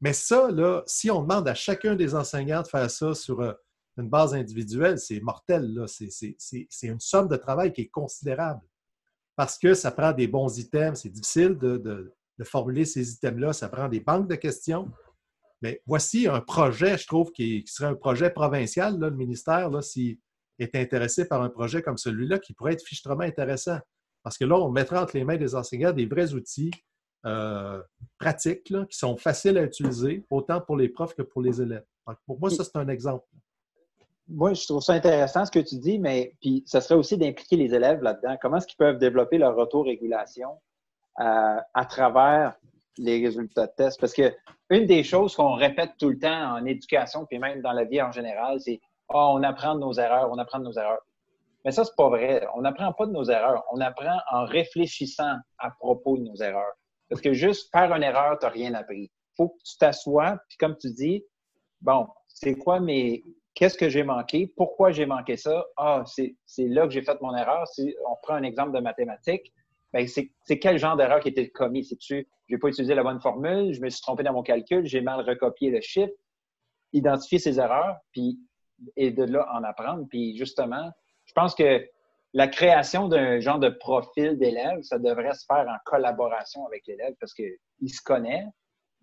Mais 0.00 0.12
ça, 0.12 0.48
si 0.86 1.10
on 1.10 1.22
demande 1.22 1.48
à 1.48 1.54
chacun 1.54 1.94
des 1.94 2.14
enseignants 2.14 2.62
de 2.62 2.68
faire 2.68 2.90
ça 2.90 3.14
sur 3.14 3.40
euh, 3.40 3.52
une 3.96 4.08
base 4.08 4.34
individuelle, 4.34 4.98
c'est 4.98 5.20
mortel. 5.20 5.84
C'est 5.88 6.36
une 6.82 7.00
somme 7.00 7.28
de 7.28 7.36
travail 7.36 7.72
qui 7.72 7.82
est 7.82 7.88
considérable 7.88 8.60
parce 9.36 9.58
que 9.58 9.74
ça 9.74 9.90
prend 9.90 10.12
des 10.12 10.28
bons 10.28 10.58
items. 10.58 11.00
C'est 11.00 11.10
difficile 11.10 11.56
de, 11.58 12.12
formuler 12.42 12.84
ces 12.84 13.12
items-là. 13.12 13.52
Ça 13.52 13.68
prend 13.68 13.88
des 13.88 14.00
banques 14.00 14.28
de 14.28 14.34
questions. 14.34 14.90
Mais 15.62 15.80
voici 15.86 16.26
un 16.26 16.40
projet, 16.40 16.98
je 16.98 17.06
trouve, 17.06 17.30
qui, 17.30 17.64
serait 17.66 17.88
un 17.88 17.94
projet 17.94 18.30
provincial. 18.30 18.98
le 18.98 19.10
ministère, 19.10 19.70
s'il 19.82 20.18
est 20.58 20.74
intéressé 20.74 21.26
par 21.26 21.42
un 21.42 21.48
projet 21.48 21.82
comme 21.82 21.96
celui-là, 21.96 22.38
qui 22.38 22.52
pourrait 22.52 22.74
être 22.74 22.84
fichtrement 22.84 23.22
intéressant. 23.22 23.78
Parce 24.22 24.36
que 24.38 24.44
là, 24.44 24.56
on 24.56 24.70
mettra 24.70 25.02
entre 25.02 25.16
les 25.16 25.24
mains 25.24 25.36
des 25.36 25.54
enseignants 25.54 25.92
des 25.92 26.06
vrais 26.06 26.34
outils 26.34 26.70
euh, 27.26 27.82
pratiques 28.18 28.64
qui 28.64 28.98
sont 28.98 29.16
faciles 29.16 29.56
à 29.58 29.62
utiliser, 29.62 30.24
autant 30.30 30.60
pour 30.60 30.76
les 30.76 30.88
profs 30.88 31.14
que 31.14 31.22
pour 31.22 31.42
les 31.42 31.62
élèves. 31.62 31.84
pour 32.26 32.38
moi, 32.38 32.50
ça, 32.50 32.64
c'est 32.64 32.76
un 32.76 32.88
exemple. 32.88 33.24
Moi, 34.28 34.54
je 34.54 34.64
trouve 34.66 34.82
ça 34.82 34.94
intéressant 34.94 35.44
ce 35.44 35.50
que 35.50 35.58
tu 35.58 35.76
dis, 35.76 35.98
mais 35.98 36.34
puis 36.40 36.62
ça 36.66 36.80
serait 36.80 36.94
aussi 36.94 37.18
d'impliquer 37.18 37.56
les 37.56 37.74
élèves 37.74 38.02
là-dedans. 38.02 38.36
Comment 38.40 38.56
est-ce 38.56 38.66
qu'ils 38.66 38.78
peuvent 38.78 38.98
développer 38.98 39.38
leur 39.38 39.56
autorégulation 39.58 40.50
euh, 41.20 41.56
à 41.74 41.84
travers 41.84 42.56
les 42.96 43.24
résultats 43.24 43.66
de 43.66 43.72
tests? 43.76 44.00
Parce 44.00 44.14
que 44.14 44.34
une 44.70 44.86
des 44.86 45.04
choses 45.04 45.34
qu'on 45.34 45.54
répète 45.54 45.92
tout 45.98 46.08
le 46.08 46.18
temps 46.18 46.54
en 46.56 46.64
éducation, 46.64 47.26
puis 47.26 47.38
même 47.38 47.60
dans 47.60 47.72
la 47.72 47.84
vie 47.84 48.00
en 48.00 48.12
général, 48.12 48.60
c'est 48.60 48.80
oh, 49.08 49.32
on 49.34 49.42
apprend 49.42 49.74
de 49.74 49.80
nos 49.80 49.92
erreurs, 49.92 50.30
on 50.30 50.38
apprend 50.38 50.58
de 50.58 50.64
nos 50.64 50.72
erreurs. 50.72 51.02
Mais 51.64 51.70
ça, 51.70 51.84
c'est 51.84 51.96
pas 51.96 52.08
vrai. 52.08 52.46
On 52.54 52.62
n'apprend 52.62 52.92
pas 52.92 53.06
de 53.06 53.12
nos 53.12 53.24
erreurs. 53.24 53.64
On 53.72 53.80
apprend 53.80 54.18
en 54.30 54.44
réfléchissant 54.44 55.36
à 55.58 55.70
propos 55.70 56.18
de 56.18 56.22
nos 56.22 56.36
erreurs. 56.36 56.74
Parce 57.08 57.20
que 57.20 57.32
juste 57.32 57.70
faire 57.70 57.92
une 57.92 58.02
erreur, 58.02 58.38
tu 58.38 58.46
n'as 58.46 58.52
rien 58.52 58.74
appris. 58.74 59.04
Il 59.04 59.36
faut 59.36 59.48
que 59.50 59.62
tu 59.64 59.76
t'assoies, 59.78 60.38
puis 60.48 60.56
comme 60.58 60.76
tu 60.76 60.90
dis, 60.90 61.24
bon, 61.80 62.06
c'est 62.28 62.54
quoi 62.54 62.80
mes. 62.80 63.24
Qu'est-ce 63.54 63.78
que 63.78 63.88
j'ai 63.88 64.02
manqué? 64.02 64.52
Pourquoi 64.56 64.90
j'ai 64.90 65.06
manqué 65.06 65.36
ça? 65.36 65.64
Ah, 65.76 66.02
c'est 66.06 66.34
là 66.58 66.86
que 66.86 66.92
j'ai 66.92 67.02
fait 67.02 67.20
mon 67.20 67.36
erreur. 67.36 67.68
Si 67.68 67.94
on 68.08 68.16
prend 68.22 68.34
un 68.34 68.42
exemple 68.42 68.72
de 68.72 68.80
mathématiques, 68.80 69.52
ben 69.92 70.08
c'est 70.08 70.58
quel 70.58 70.76
genre 70.76 70.96
d'erreur 70.96 71.20
qui 71.20 71.28
était 71.28 71.50
commis? 71.50 71.84
C'est-tu, 71.84 72.26
j'ai 72.48 72.58
pas 72.58 72.68
utilisé 72.68 72.96
la 72.96 73.04
bonne 73.04 73.20
formule, 73.20 73.72
je 73.72 73.80
me 73.80 73.88
suis 73.90 74.02
trompé 74.02 74.24
dans 74.24 74.32
mon 74.32 74.42
calcul, 74.42 74.84
j'ai 74.86 75.00
mal 75.00 75.20
recopié 75.20 75.70
le 75.70 75.80
chiffre, 75.80 76.12
identifier 76.92 77.38
ces 77.38 77.60
erreurs, 77.60 77.96
puis 78.10 78.40
et 78.96 79.12
de 79.12 79.22
là 79.22 79.46
en 79.52 79.62
apprendre. 79.62 80.04
Puis 80.08 80.36
justement, 80.36 80.90
je 81.26 81.32
pense 81.32 81.54
que 81.54 81.88
la 82.34 82.48
création 82.48 83.08
d'un 83.08 83.38
genre 83.38 83.60
de 83.60 83.68
profil 83.68 84.36
d'élève, 84.36 84.82
ça 84.82 84.98
devrait 84.98 85.34
se 85.34 85.46
faire 85.46 85.66
en 85.68 85.76
collaboration 85.84 86.66
avec 86.66 86.84
l'élève 86.86 87.14
parce 87.20 87.32
qu'il 87.32 87.56
se 87.88 88.02
connaît, 88.02 88.44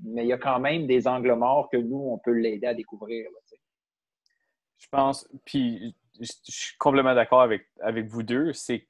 mais 0.04 0.26
il 0.26 0.28
y 0.28 0.34
a 0.34 0.38
quand 0.38 0.60
même 0.60 0.86
des 0.86 1.08
angles 1.08 1.34
morts 1.36 1.70
que 1.72 1.78
nous, 1.78 2.10
on 2.12 2.18
peut 2.18 2.34
l'aider 2.34 2.68
à 2.68 2.74
découvrir. 2.74 3.26
je 4.78 4.88
pense, 4.90 5.28
puis 5.46 5.96
je 6.20 6.32
suis 6.44 6.78
complètement 6.78 7.16
d'accord 7.16 7.42
avec, 7.42 7.68
avec 7.80 8.08
vous 8.08 8.22
deux, 8.22 8.52
c'est 8.52 8.86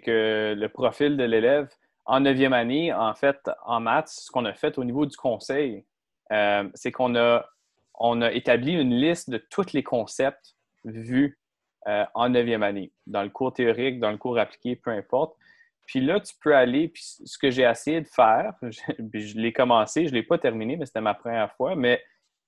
que 0.00 0.54
le 0.56 0.68
profil 0.68 1.16
de 1.16 1.24
l'élève, 1.24 1.68
en 2.04 2.20
neuvième 2.20 2.52
année, 2.52 2.92
en 2.92 3.14
fait, 3.14 3.48
en 3.64 3.78
maths, 3.78 4.08
ce 4.08 4.30
qu'on 4.30 4.44
a 4.44 4.54
fait 4.54 4.76
au 4.76 4.84
niveau 4.84 5.06
du 5.06 5.16
conseil, 5.16 5.86
euh, 6.32 6.68
c'est 6.74 6.90
qu'on 6.90 7.14
a, 7.14 7.46
on 7.94 8.20
a 8.22 8.32
établi 8.32 8.72
une 8.72 8.92
liste 8.92 9.30
de 9.30 9.38
tous 9.38 9.72
les 9.72 9.84
concepts 9.84 10.56
vus 10.84 11.38
euh, 11.86 12.04
en 12.14 12.30
neuvième 12.30 12.62
année, 12.62 12.92
dans 13.06 13.22
le 13.22 13.28
cours 13.28 13.52
théorique, 13.52 14.00
dans 14.00 14.10
le 14.10 14.16
cours 14.16 14.38
appliqué, 14.38 14.74
peu 14.74 14.90
importe. 14.90 15.36
Puis 15.86 16.00
là, 16.00 16.18
tu 16.18 16.32
peux 16.40 16.56
aller, 16.56 16.88
puis 16.88 17.02
ce 17.02 17.36
que 17.36 17.50
j'ai 17.50 17.64
essayé 17.64 18.00
de 18.00 18.08
faire, 18.08 18.54
je, 18.62 19.38
l'ai 19.38 19.52
commencé, 19.52 20.06
je 20.06 20.10
ne 20.10 20.14
l'ai 20.14 20.22
pas 20.22 20.38
terminé, 20.38 20.76
mais 20.76 20.86
c'était 20.86 21.02
ma 21.02 21.12
première 21.12 21.52
fois, 21.56 21.76
mais 21.76 22.02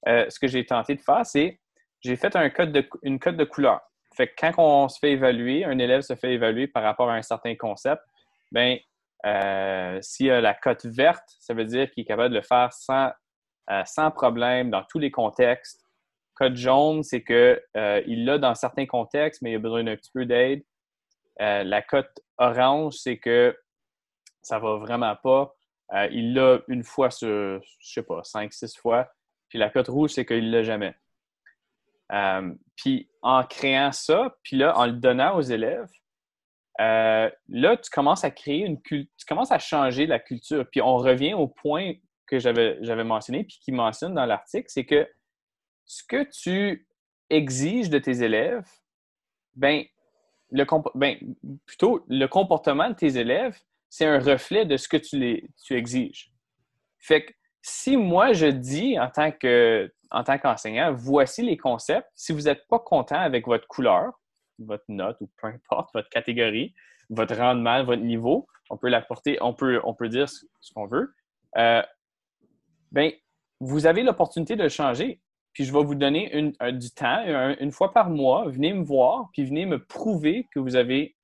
euh, 0.08 0.24
ce 0.30 0.38
que 0.38 0.46
j'ai 0.46 0.64
tenté 0.64 0.94
de 0.94 1.02
faire, 1.02 1.26
c'est 1.26 1.60
j'ai 2.00 2.16
fait 2.16 2.34
une 3.02 3.18
code 3.18 3.36
de 3.36 3.44
couleur. 3.44 3.80
Fait 4.16 4.28
que 4.28 4.32
quand 4.38 4.52
on 4.56 4.88
se 4.88 4.98
fait 4.98 5.12
évaluer, 5.12 5.64
un 5.64 5.78
élève 5.78 6.00
se 6.00 6.14
fait 6.14 6.32
évaluer 6.32 6.66
par 6.66 6.82
rapport 6.82 7.10
à 7.10 7.14
un 7.14 7.22
certain 7.22 7.54
concept, 7.56 8.02
bien, 8.52 8.78
euh, 9.26 9.98
s'il 10.00 10.30
a 10.30 10.40
la 10.40 10.54
cote 10.54 10.86
verte, 10.86 11.28
ça 11.40 11.52
veut 11.52 11.64
dire 11.66 11.90
qu'il 11.90 12.04
est 12.04 12.06
capable 12.06 12.30
de 12.30 12.36
le 12.36 12.42
faire 12.42 12.72
sans, 12.72 13.10
sans 13.84 14.10
problème 14.10 14.70
dans 14.70 14.84
tous 14.84 14.98
les 14.98 15.10
contextes. 15.10 15.85
Code 16.36 16.56
jaune, 16.56 17.02
c'est 17.02 17.24
qu'il 17.24 17.60
euh, 17.76 18.02
l'a 18.06 18.38
dans 18.38 18.54
certains 18.54 18.86
contextes, 18.86 19.40
mais 19.40 19.52
il 19.52 19.56
a 19.56 19.58
besoin 19.58 19.82
d'un 19.84 19.96
petit 19.96 20.10
peu 20.12 20.26
d'aide. 20.26 20.62
Euh, 21.40 21.64
la 21.64 21.82
cote 21.82 22.20
orange, 22.36 22.94
c'est 22.98 23.18
que 23.18 23.58
ça 24.42 24.58
va 24.58 24.76
vraiment 24.76 25.16
pas. 25.16 25.54
Euh, 25.94 26.08
il 26.12 26.34
l'a 26.34 26.60
une 26.68 26.84
fois 26.84 27.10
sur, 27.10 27.28
je 27.28 27.92
sais 27.92 28.02
pas, 28.02 28.22
cinq, 28.22 28.52
six 28.52 28.76
fois. 28.76 29.08
Puis 29.48 29.58
la 29.58 29.70
cote 29.70 29.88
rouge, 29.88 30.10
c'est 30.10 30.26
qu'il 30.26 30.50
l'a 30.50 30.62
jamais. 30.62 30.94
puis 32.76 33.08
en 33.22 33.42
créant 33.44 33.92
ça, 33.92 34.36
puis 34.42 34.58
là, 34.58 34.76
en 34.78 34.86
le 34.86 34.92
donnant 34.92 35.36
aux 35.36 35.42
élèves, 35.42 35.90
là, 36.78 37.76
tu 37.76 37.90
commences 37.90 38.24
à 38.24 38.30
créer 38.30 38.60
une 38.60 38.80
culture, 38.82 39.10
tu 39.16 39.24
commences 39.24 39.52
à 39.52 39.58
changer 39.58 40.06
la 40.06 40.18
culture. 40.18 40.66
Puis 40.70 40.82
on 40.82 40.96
revient 40.98 41.32
au 41.32 41.48
point 41.48 41.94
que 42.26 42.38
j'avais 42.38 43.04
mentionné, 43.04 43.44
puis 43.44 43.58
qui 43.62 43.72
mentionne 43.72 44.12
dans 44.12 44.26
l'article, 44.26 44.66
c'est 44.68 44.84
que 44.84 45.08
ce 45.86 46.02
que 46.04 46.24
tu 46.24 46.86
exiges 47.30 47.90
de 47.90 47.98
tes 47.98 48.22
élèves, 48.22 48.66
ben, 49.54 49.84
ben, 50.94 51.16
plutôt 51.64 52.04
le 52.08 52.26
comportement 52.26 52.90
de 52.90 52.94
tes 52.94 53.16
élèves, 53.16 53.58
c'est 53.88 54.06
un 54.06 54.18
reflet 54.18 54.66
de 54.66 54.76
ce 54.76 54.88
que 54.88 54.96
tu, 54.96 55.18
les, 55.18 55.48
tu 55.64 55.74
exiges. 55.74 56.30
Fait 56.98 57.24
que 57.24 57.32
si 57.62 57.96
moi 57.96 58.32
je 58.32 58.46
dis 58.46 58.98
en 58.98 59.10
tant 59.10 59.32
que 59.32 59.90
en 60.10 60.22
tant 60.22 60.38
qu'enseignant, 60.38 60.92
voici 60.94 61.42
les 61.42 61.56
concepts. 61.56 62.08
Si 62.14 62.32
vous 62.32 62.42
n'êtes 62.42 62.66
pas 62.68 62.78
content 62.78 63.18
avec 63.18 63.46
votre 63.46 63.66
couleur, 63.66 64.12
votre 64.58 64.84
note 64.88 65.16
ou 65.20 65.30
peu 65.40 65.48
importe, 65.48 65.90
votre 65.94 66.08
catégorie, 66.08 66.74
votre 67.10 67.36
rendement, 67.36 67.84
votre 67.84 68.02
niveau, 68.02 68.46
on 68.70 68.76
peut 68.76 68.88
l'apporter, 68.88 69.38
on 69.40 69.52
peut, 69.52 69.80
on 69.84 69.94
peut 69.94 70.08
dire 70.08 70.28
ce, 70.28 70.44
qu'on 70.74 70.86
veut. 70.86 71.14
Euh, 71.56 71.82
ben, 72.92 73.12
vous 73.60 73.86
avez 73.86 74.02
l'opportunité 74.02 74.56
de 74.56 74.62
le 74.62 74.68
changer 74.68 75.20
puis 75.56 75.64
je 75.64 75.72
vais 75.72 75.82
vous 75.82 75.94
donner 75.94 76.52
du 76.72 76.90
temps, 76.90 77.24
une 77.58 77.72
fois 77.72 77.94
par 77.94 78.10
mois, 78.10 78.46
venez 78.46 78.74
me 78.74 78.84
voir, 78.84 79.30
puis 79.32 79.42
venez 79.42 79.64
me 79.64 79.82
prouver 79.82 80.46
que 80.52 80.58
vous 80.58 80.76
avez, 80.76 81.16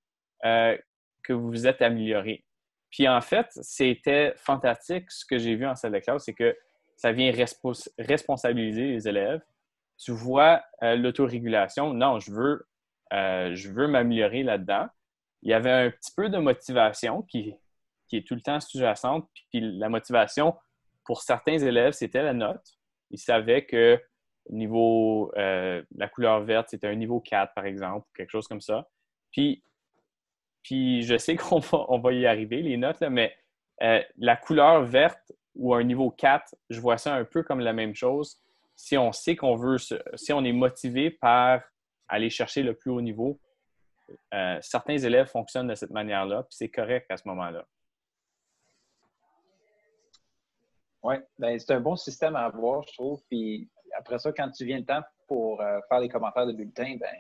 euh, 0.47 0.75
que 1.23 1.35
vous 1.35 1.49
vous 1.49 1.67
êtes 1.67 1.83
amélioré. 1.83 2.43
Puis 2.91 3.07
en 3.07 3.21
fait, 3.21 3.49
c'était 3.61 4.33
fantastique 4.39 5.11
ce 5.11 5.27
que 5.27 5.37
j'ai 5.37 5.55
vu 5.55 5.67
en 5.67 5.75
salle 5.75 5.93
de 5.93 5.99
classe, 5.99 6.25
c'est 6.25 6.33
que 6.33 6.57
ça 6.97 7.13
vient 7.13 7.31
responsabiliser 7.99 8.93
les 8.93 9.07
élèves. 9.07 9.43
Tu 9.99 10.13
vois 10.13 10.63
euh, 10.83 10.97
l'autorégulation, 10.97 11.93
non, 11.93 12.19
je 12.19 12.33
veux, 12.33 12.67
euh, 13.13 13.55
je 13.55 13.71
veux 13.71 13.87
m'améliorer 13.87 14.45
là-dedans. 14.45 14.87
Il 15.43 15.51
y 15.51 15.53
avait 15.53 15.71
un 15.71 15.91
petit 15.91 16.13
peu 16.17 16.31
de 16.31 16.39
motivation 16.39 17.21
qui, 17.21 17.55
qui 18.09 18.17
est 18.17 18.27
tout 18.27 18.35
le 18.35 18.41
temps 18.41 18.61
sous-jacente. 18.61 19.29
Puis 19.51 19.61
la 19.61 19.91
motivation, 19.91 20.57
pour 21.05 21.21
certains 21.21 21.59
élèves, 21.59 21.93
c'était 21.93 22.23
la 22.23 22.33
note. 22.33 22.65
Ils 23.11 23.21
savaient 23.21 23.67
que 23.67 24.01
niveau, 24.51 25.33
euh, 25.37 25.83
la 25.97 26.09
couleur 26.09 26.43
verte, 26.43 26.69
c'était 26.71 26.89
un 26.89 26.95
niveau 26.95 27.21
4, 27.21 27.55
par 27.55 27.65
exemple, 27.65 28.07
quelque 28.15 28.31
chose 28.31 28.47
comme 28.49 28.61
ça. 28.61 28.89
Puis, 29.31 29.63
puis 30.63 31.03
je 31.03 31.17
sais 31.17 31.37
qu'on 31.37 31.59
va, 31.59 31.87
on 31.89 31.99
va 31.99 32.13
y 32.13 32.27
arriver, 32.27 32.63
les 32.63 32.77
notes, 32.77 33.01
mais 33.01 33.35
euh, 33.83 34.03
la 34.19 34.37
couleur 34.37 34.85
verte 34.85 35.33
ou 35.55 35.75
un 35.75 35.83
niveau 35.83 36.11
4, 36.11 36.55
je 36.71 36.81
vois 36.81 36.99
ça 36.99 37.15
un 37.15 37.25
peu 37.25 37.43
comme 37.43 37.61
la 37.61 37.73
même 37.73 37.95
chose. 37.95 38.41
Si 38.75 38.97
on 38.97 39.13
sait 39.13 39.37
qu'on 39.37 39.57
veut, 39.57 39.77
si 39.79 40.33
on 40.33 40.45
est 40.45 40.53
motivé 40.53 41.11
par 41.11 41.63
aller 42.09 42.31
chercher 42.31 42.63
le 42.63 42.75
plus 42.75 42.91
haut 42.91 43.01
niveau, 43.01 43.39
euh, 44.35 44.59
certains 44.61 44.99
élèves 44.99 45.29
fonctionnent 45.29 45.69
de 45.69 45.75
cette 45.75 45.91
manière-là, 45.91 46.43
puis 46.45 46.57
c'est 46.57 46.71
correct 46.71 47.07
à 47.11 47.17
ce 47.17 47.27
moment-là. 47.29 47.65
Oui, 51.03 51.17
ben, 51.39 51.59
c'est 51.59 51.73
un 51.73 51.81
bon 51.81 51.97
système 51.97 52.37
à 52.37 52.45
avoir, 52.45 52.83
je 52.87 52.93
trouve. 52.93 53.23
Puis 53.29 53.69
après 54.03 54.19
ça, 54.19 54.33
quand 54.33 54.51
tu 54.51 54.65
viens 54.65 54.79
le 54.79 54.85
temps 54.85 55.03
pour 55.29 55.61
euh, 55.61 55.79
faire 55.89 56.01
les 56.01 56.09
commentaires 56.09 56.47
de 56.47 56.53
bulletin, 56.53 56.97
ben, 56.99 57.15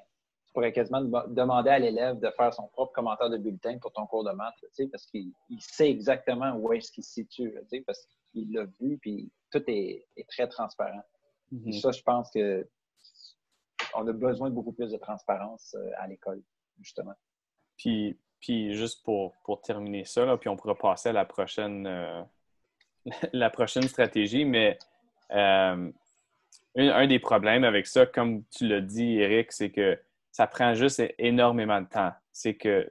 tu 0.46 0.52
pourrais 0.52 0.72
quasiment 0.72 1.00
demander 1.28 1.70
à 1.70 1.78
l'élève 1.78 2.18
de 2.18 2.28
faire 2.36 2.52
son 2.52 2.66
propre 2.68 2.92
commentaire 2.92 3.30
de 3.30 3.38
bulletin 3.38 3.78
pour 3.78 3.92
ton 3.92 4.04
cours 4.06 4.24
de 4.24 4.32
maths, 4.32 4.54
parce 4.90 5.06
qu'il 5.06 5.32
sait 5.60 5.88
exactement 5.88 6.54
où 6.56 6.72
est-ce 6.72 6.90
qu'il 6.90 7.04
se 7.04 7.12
situe, 7.12 7.54
parce 7.86 8.06
qu'il 8.32 8.52
l'a 8.52 8.66
vu, 8.80 8.98
puis 8.98 9.30
tout 9.50 9.62
est, 9.68 10.06
très 10.28 10.48
transparent. 10.48 11.02
Mm-hmm. 11.52 11.80
Ça, 11.80 11.92
je 11.92 12.02
pense 12.02 12.30
que 12.32 12.68
on 13.94 14.06
a 14.08 14.12
besoin 14.12 14.50
de 14.50 14.54
beaucoup 14.54 14.72
plus 14.72 14.90
de 14.90 14.96
transparence 14.96 15.74
euh, 15.78 15.90
à 15.98 16.08
l'école, 16.08 16.42
justement. 16.80 17.14
Puis, 17.76 18.18
puis 18.40 18.74
juste 18.74 19.04
pour, 19.04 19.34
pour 19.44 19.60
terminer 19.60 20.04
ça, 20.04 20.36
puis 20.38 20.48
on 20.48 20.56
pourra 20.56 20.74
passer 20.74 21.10
à 21.10 21.12
la 21.12 21.24
prochaine, 21.24 21.86
euh, 21.86 22.22
la 23.32 23.50
prochaine 23.50 23.84
stratégie, 23.84 24.44
mais 24.44 24.78
un, 26.76 27.06
des 27.06 27.18
problèmes 27.18 27.64
avec 27.64 27.86
ça, 27.86 28.06
comme 28.06 28.44
tu 28.50 28.66
l'as 28.66 28.80
dit, 28.80 29.18
Eric, 29.18 29.52
c'est 29.52 29.70
que 29.70 29.98
ça 30.30 30.46
prend 30.46 30.74
juste 30.74 31.02
énormément 31.18 31.80
de 31.80 31.86
temps. 31.86 32.12
C'est 32.32 32.54
que 32.54 32.90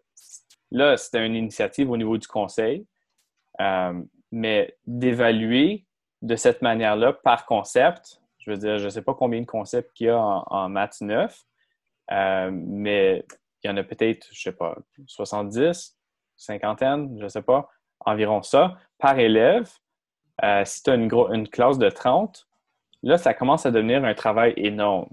là, 0.69 0.97
c'était 0.97 1.25
une 1.25 1.35
initiative 1.35 1.89
au 1.89 1.97
niveau 1.97 2.17
du 2.17 2.27
conseil, 2.27 2.85
euh, 3.59 4.01
mais 4.31 4.77
d'évaluer 4.85 5.85
de 6.21 6.35
cette 6.35 6.61
manière-là 6.61 7.13
par 7.13 7.45
concept, 7.45 8.21
je 8.37 8.51
veux 8.51 8.57
dire, 8.57 8.77
je 8.77 8.85
ne 8.85 8.89
sais 8.89 9.01
pas 9.01 9.13
combien 9.13 9.41
de 9.41 9.45
concepts 9.45 9.91
qu'il 9.93 10.07
y 10.07 10.09
a 10.09 10.17
en, 10.19 10.69
maths 10.69 11.01
9, 11.01 11.43
euh, 12.11 12.51
mais 12.51 13.25
il 13.63 13.67
y 13.67 13.69
en 13.71 13.77
a 13.77 13.83
peut-être, 13.83 14.27
je 14.31 14.49
ne 14.49 14.53
sais 14.53 14.57
pas, 14.57 14.77
70, 15.07 15.97
cinquantaine, 16.37 17.15
je 17.17 17.23
ne 17.23 17.29
sais 17.29 17.41
pas, 17.41 17.69
environ 17.99 18.41
ça, 18.41 18.77
par 18.97 19.19
élève. 19.19 19.69
Euh, 20.43 20.63
si 20.65 20.81
tu 20.81 20.89
as 20.89 20.95
une, 20.95 21.11
une, 21.31 21.47
classe 21.47 21.77
de 21.77 21.89
30, 21.89 22.47
Là, 23.03 23.17
ça 23.17 23.33
commence 23.33 23.65
à 23.65 23.71
devenir 23.71 24.03
un 24.03 24.13
travail 24.13 24.53
énorme 24.57 25.09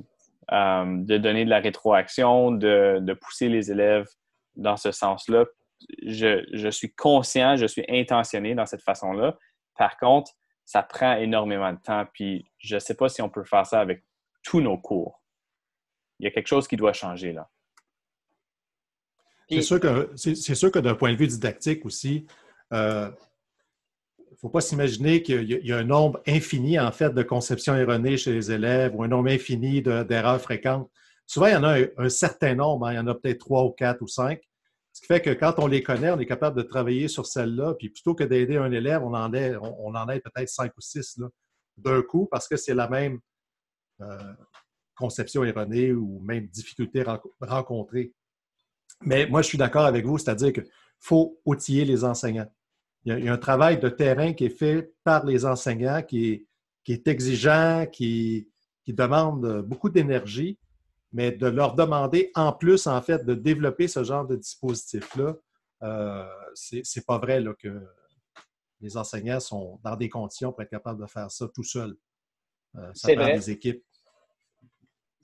euh, 0.53 0.85
de 0.87 1.19
donner 1.19 1.45
de 1.45 1.51
la 1.51 1.61
rétroaction, 1.61 2.51
de, 2.51 3.15
pousser 3.21 3.49
les 3.49 3.71
élèves 3.71 4.09
dans 4.57 4.77
ce 4.77 4.93
sens-là. 4.93 5.47
Je, 6.07 6.69
suis 6.71 6.93
conscient, 6.95 7.57
je 7.57 7.67
suis 7.67 7.85
intentionné 7.89 8.55
dans 8.55 8.67
cette 8.67 8.83
façon-là. 8.83 9.37
Par 9.77 9.97
contre, 9.97 10.33
ça 10.65 10.83
prend 10.83 11.17
énormément 11.17 11.73
de 11.73 11.79
temps, 11.79 12.05
puis 12.13 12.45
je 12.59 12.75
ne 12.75 12.81
sais 12.81 12.95
pas 12.95 13.09
si 13.09 13.23
on 13.23 13.31
peut 13.31 13.45
faire 13.45 13.65
ça 13.65 13.81
avec 13.81 14.05
tous 14.43 14.61
nos 14.61 14.77
cours. 14.77 15.23
Il 16.19 16.25
y 16.25 16.27
a 16.27 16.31
quelque 16.31 16.49
chose 16.49 16.67
qui 16.67 16.77
doit 16.77 16.93
changer 16.93 17.33
là. 17.33 17.49
C'est 19.51 19.63
sûr 19.63 19.81
que, 19.81 20.15
sûr 20.17 20.71
que 20.71 20.79
d'un 20.79 20.95
point 20.95 21.13
de 21.13 21.17
vue 21.17 21.27
didactique 21.27 21.87
aussi, 21.87 22.27
euh, 22.73 23.11
faut 24.41 24.49
pas 24.49 24.61
s'imaginer 24.61 25.23
qu'il 25.23 25.51
y, 25.51 25.73
a 25.73 25.77
un 25.77 25.85
nombre 25.85 26.23
infini, 26.27 26.79
en 26.79 26.93
fait, 26.93 27.11
de 27.11 27.23
conceptions 27.23 27.75
erronées 27.75 28.17
chez 28.17 28.33
les 28.33 28.53
élèves 28.53 28.95
ou 28.95 29.03
un 29.03 29.09
nombre 29.09 29.31
infini 29.31 29.83
d'erreurs 29.83 30.41
fréquentes. 30.41 30.89
Souvent, 31.27 31.47
il 31.47 31.53
y 31.53 31.57
en 31.57 31.65
a 31.65 31.79
un, 31.97 32.09
certain 32.09 32.55
nombre. 32.55 32.87
Hein. 32.87 32.93
il 32.93 32.97
y 32.97 32.99
en 33.01 33.07
a 33.09 33.15
peut-être 33.15 33.41
trois 33.41 33.65
ou 33.65 33.71
quatre 33.71 34.01
ou 34.01 34.07
cinq. 34.07 34.41
Ce 34.93 35.01
qui 35.01 35.07
fait 35.07 35.21
que 35.21 35.31
quand 35.31 35.55
on 35.59 35.67
les 35.67 35.83
connaît, 35.83 36.11
on 36.11 36.19
est 36.19 36.27
capable 36.27 36.57
de 36.57 36.63
travailler 36.63 37.09
sur 37.09 37.27
celles-là. 37.27 37.75
Puis 37.75 37.91
plutôt 37.91 38.15
que 38.15 38.25
d'aider 38.25 38.57
un 38.57 38.71
élève, 38.71 39.03
on 39.03 39.13
en 39.13 39.33
aide, 39.35 39.59
on, 39.61 39.95
en 39.95 40.09
aide 40.09 40.23
peut-être 40.23 40.49
cinq 40.49 40.73
ou 40.77 40.81
six 40.81 41.21
d'un 41.77 42.03
coup 42.03 42.27
parce 42.31 42.49
que 42.49 42.57
c'est 42.57 42.75
la 42.75 42.89
même 42.89 43.21
euh, 44.01 44.33
conception 44.97 45.45
erronée 45.45 45.93
ou 45.93 46.21
même 46.21 46.47
difficulté 46.47 47.05
rencontrée. 47.41 48.13
Mais 49.03 49.27
moi, 49.27 49.43
je 49.43 49.49
suis 49.49 49.59
d'accord 49.59 49.85
avec 49.85 50.05
vous, 50.07 50.19
c'est-à-dire 50.19 50.53
qu'il 50.53 50.67
faut 50.99 51.41
outiller 51.45 51.85
les 51.85 52.05
enseignants 52.05 52.51
il 53.05 53.25
y, 53.25 53.29
a, 53.29 53.33
un 53.33 53.39
travail 53.39 53.79
de 53.79 53.89
terrain 53.89 54.33
qui 54.33 54.47
est 54.47 54.51
fait 54.51 54.93
par 55.05 55.25
les 55.25 55.45
enseignants 55.45 56.03
qui 56.03 56.47
est, 56.87 57.09
exigeant, 57.09 57.87
qui, 57.91 58.49
demande 58.89 59.63
beaucoup 59.67 59.91
d'énergie, 59.91 60.59
mais 61.13 61.31
de 61.31 61.47
leur 61.47 61.75
demander 61.75 62.31
en 62.35 62.53
plus, 62.55 62.87
en 62.87 63.03
fait, 63.03 63.25
de 63.25 63.35
développer 63.35 63.87
ce 63.87 64.03
genre 64.03 64.27
de 64.27 64.37
dispositif-là, 64.37 65.37
euh, 65.83 66.27
c'est 66.55 67.07
pas 67.07 67.19
vrai 67.19 67.45
que 67.59 67.83
les 68.81 68.97
enseignants 68.97 69.41
sont 69.41 69.79
dans 69.85 69.97
des 69.97 70.09
conditions 70.09 70.53
pour 70.53 70.63
être 70.63 70.71
capables 70.71 71.01
de 71.01 71.07
faire 71.07 71.31
ça 71.31 71.49
tout 71.49 71.63
seuls. 71.63 71.97
Euh, 72.77 72.91
ça 72.95 73.13
prend 73.15 73.27
des 73.27 73.51
équipes. 73.51 73.85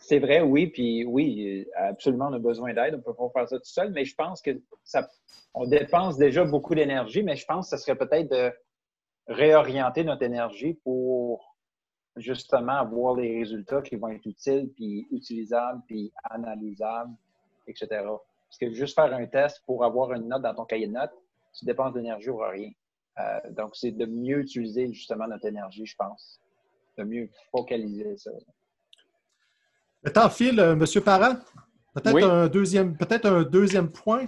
C'est 0.06 0.18
vrai, 0.18 0.42
oui, 0.42 0.66
puis 0.66 1.06
oui, 1.06 1.66
absolument, 1.76 2.28
on 2.28 2.34
a 2.34 2.38
besoin 2.38 2.74
d'aide. 2.74 2.94
On 2.94 3.00
peut 3.00 3.14
pas 3.14 3.30
faire 3.32 3.48
ça 3.48 3.56
tout 3.56 3.64
seul, 3.64 3.90
mais 3.92 4.04
je 4.04 4.14
pense 4.14 4.42
que 4.42 4.50
ça, 4.82 5.08
on 5.54 5.66
dépense 5.66 6.18
déjà 6.18 6.44
beaucoup 6.44 6.74
d'énergie, 6.74 7.22
mais 7.22 7.36
je 7.36 7.46
pense 7.46 7.70
que 7.70 7.76
ce 7.76 7.82
serait 7.82 7.96
peut-être 7.96 8.30
de 8.30 8.52
réorienter 9.28 10.04
notre 10.04 10.22
énergie 10.22 10.74
pour 10.84 11.56
justement 12.16 12.72
avoir 12.72 13.16
les 13.16 13.38
résultats 13.38 13.80
qui 13.80 13.96
vont 13.96 14.08
être 14.08 14.26
utiles, 14.26 14.70
puis 14.76 15.06
utilisables, 15.10 15.80
puis 15.86 16.12
analysables, 16.28 17.14
etc. 17.66 17.86
Parce 17.90 18.58
que 18.60 18.70
juste 18.72 18.94
faire 18.94 19.12
un 19.14 19.26
test 19.26 19.62
pour 19.64 19.84
avoir 19.84 20.12
une 20.12 20.28
note 20.28 20.42
dans 20.42 20.54
ton 20.54 20.66
cahier 20.66 20.86
de 20.86 20.92
notes, 20.92 21.14
tu 21.58 21.64
dépenses 21.64 21.94
d'énergie 21.94 22.28
ou 22.28 22.36
rien. 22.36 22.70
Euh, 23.20 23.50
donc, 23.52 23.74
c'est 23.74 23.92
de 23.92 24.04
mieux 24.04 24.40
utiliser 24.40 24.92
justement 24.92 25.26
notre 25.28 25.46
énergie, 25.46 25.86
je 25.86 25.96
pense. 25.96 26.40
De 26.98 27.04
mieux 27.04 27.30
focaliser 27.50 28.18
ça. 28.18 28.32
Le 30.04 30.12
temps 30.12 30.28
file, 30.28 30.60
euh, 30.60 30.74
M. 30.74 31.02
Parent. 31.02 31.36
Peut-être 31.94 32.24
un, 32.24 32.48
deuxième, 32.48 32.96
peut 32.96 33.06
un 33.24 33.42
deuxième 33.42 33.90
point. 33.90 34.26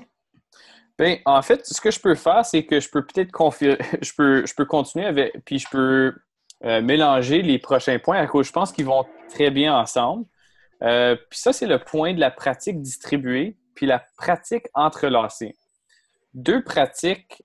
Bien, 0.98 1.18
en 1.26 1.42
fait, 1.42 1.66
ce 1.66 1.80
que 1.80 1.90
je 1.90 2.00
peux 2.00 2.14
faire, 2.14 2.44
c'est 2.46 2.64
que 2.64 2.80
je 2.80 2.88
peux 2.88 3.04
peut-être 3.04 3.30
je 4.02 4.12
peux, 4.16 4.46
je 4.46 4.54
peux 4.54 4.64
continuer 4.64 5.04
avec, 5.04 5.44
puis 5.44 5.58
je 5.58 5.68
peux 5.70 6.14
euh, 6.64 6.80
mélanger 6.80 7.42
les 7.42 7.58
prochains 7.58 7.98
points 7.98 8.18
à 8.18 8.26
cause 8.26 8.46
je 8.46 8.52
pense 8.52 8.72
qu'ils 8.72 8.86
vont 8.86 9.04
très 9.28 9.50
bien 9.50 9.76
ensemble. 9.76 10.24
Euh, 10.82 11.16
puis 11.28 11.38
ça, 11.38 11.52
c'est 11.52 11.66
le 11.66 11.78
point 11.78 12.14
de 12.14 12.20
la 12.20 12.30
pratique 12.30 12.80
distribuée, 12.80 13.58
puis 13.74 13.84
la 13.84 14.02
pratique 14.16 14.66
entrelacée. 14.72 15.56
Deux 16.32 16.62
pratiques 16.62 17.42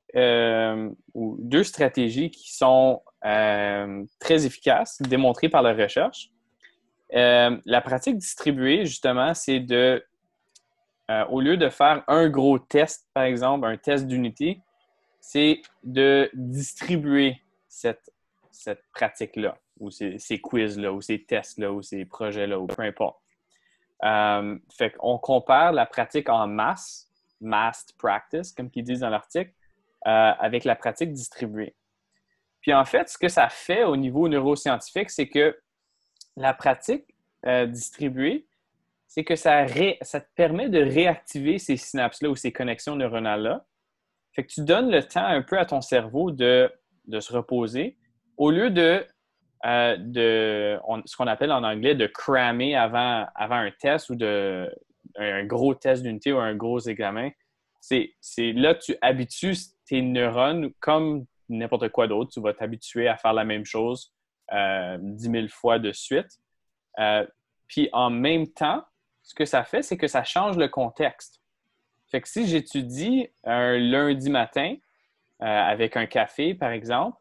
ou 1.14 1.38
deux 1.40 1.64
stratégies 1.64 2.30
qui 2.30 2.54
sont 2.54 3.02
très 3.22 4.46
efficaces, 4.46 5.02
démontrées 5.02 5.48
par 5.48 5.62
la 5.62 5.74
recherche. 5.74 6.30
Euh, 7.14 7.58
la 7.66 7.82
pratique 7.82 8.18
distribuée, 8.18 8.86
justement, 8.86 9.34
c'est 9.34 9.60
de, 9.60 10.04
euh, 11.10 11.26
au 11.26 11.42
lieu 11.42 11.58
de 11.58 11.70
faire 11.70 12.04
un 12.08 12.30
gros 12.30 12.60
test, 12.60 13.08
par 13.14 13.24
exemple, 13.24 13.66
un 13.66 13.78
test 13.78 14.08
d'unité, 14.08 14.62
c'est 15.20 15.62
de 15.84 16.30
distribuer 16.34 17.42
cette, 17.68 18.12
cette 18.52 18.84
pratique-là, 18.94 19.58
ou 19.80 19.92
ces, 19.92 20.40
quiz-là, 20.42 20.94
ou 20.94 21.02
ces 21.02 21.24
tests-là, 21.24 21.72
ou 21.72 21.82
ces 21.82 22.06
projets-là, 22.06 22.60
ou 22.60 22.68
peu 22.68 22.84
importe. 22.84 23.18
Euh, 24.04 24.58
fait 24.76 24.92
qu'on 24.92 25.18
compare 25.18 25.74
la 25.74 25.86
pratique 25.86 26.30
en 26.30 26.48
masse, 26.48 27.10
massed 27.40 27.96
practice, 27.98 28.52
comme 28.52 28.70
ils 28.74 28.84
disent 28.84 29.02
dans 29.02 29.10
l'article, 29.10 29.52
euh, 30.08 30.32
avec 30.40 30.64
la 30.64 30.76
pratique 30.76 31.12
distribuée. 31.12 31.76
Puis 32.62 32.74
en 32.74 32.86
fait, 32.86 33.10
ce 33.10 33.18
que 33.18 33.28
ça 33.28 33.50
fait 33.50 33.84
au 33.84 33.98
niveau 33.98 34.28
neuroscientifique, 34.28 35.10
c'est 35.10 35.28
que 35.28 35.60
la 36.38 36.54
pratique 36.54 37.06
euh, 37.46 37.66
distribuée, 37.66 38.48
c'est 39.08 39.24
que 39.24 39.36
ça, 39.36 39.66
te 39.66 40.34
permet 40.36 40.70
de 40.70 40.80
réactiver 40.80 41.58
ces 41.58 41.76
synapses-là 41.76 42.30
ou 42.30 42.36
ces 42.36 42.52
connexions 42.52 42.96
neuronales-là. 42.96 43.66
Fait 44.34 44.46
que 44.46 44.52
tu 44.54 44.64
donnes 44.64 44.90
le 44.90 45.04
temps 45.04 45.26
un 45.26 45.42
peu 45.42 45.60
à 45.60 45.66
ton 45.66 45.82
cerveau 45.82 46.32
de, 46.32 46.72
se 47.20 47.34
reposer 47.34 47.98
au 48.38 48.52
lieu 48.52 48.70
de, 48.70 49.06
euh, 49.66 50.80
ce 51.06 51.18
qu'on 51.18 51.28
appelle 51.28 51.52
en 51.52 51.64
anglais 51.64 51.94
de 51.94 52.08
crammer 52.08 52.76
avant, 52.76 53.26
avant 53.36 53.56
un 53.56 53.72
test 53.72 54.10
ou 54.10 54.16
de, 54.16 54.74
un 55.18 55.46
gros 55.46 55.76
test 55.76 56.04
d'unité 56.04 56.32
ou 56.32 56.40
un 56.40 56.56
gros 56.56 56.80
examen. 56.80 57.32
C'est 57.82 58.14
là 58.54 58.76
que 58.76 58.80
tu 58.80 58.96
habitues 59.02 59.58
tes 59.86 60.02
neurones 60.02 60.72
comme 60.80 61.26
n'importe 61.50 61.90
quoi 61.90 62.08
d'autre. 62.08 62.32
Tu 62.32 62.40
vas 62.40 62.54
t'habituer 62.54 63.08
à 63.08 63.18
faire 63.18 63.34
la 63.34 63.44
même 63.44 63.66
chose 63.66 64.14
euh, 64.54 64.98
dix 65.00 65.30
mille 65.30 65.50
fois 65.50 65.80
de 65.80 65.92
suite. 65.92 66.40
Euh, 67.00 67.26
puis 67.68 67.90
en 67.94 68.10
même 68.10 68.48
temps, 68.48 68.84
ce 69.24 69.34
que 69.34 69.46
ça 69.46 69.64
fait, 69.64 69.82
c'est 69.82 69.98
que 69.98 70.08
ça 70.08 70.24
change 70.24 70.58
le 70.58 70.68
contexte. 70.68 71.42
Fait 72.10 72.22
que 72.22 72.28
si 72.28 72.48
j'étudie 72.48 73.30
un 73.46 73.78
lundi 73.78 74.30
matin 74.30 74.76
euh, 75.42 75.46
avec 75.46 75.96
un 75.96 76.06
café, 76.06 76.54
par 76.54 76.72
exemple, 76.72 77.18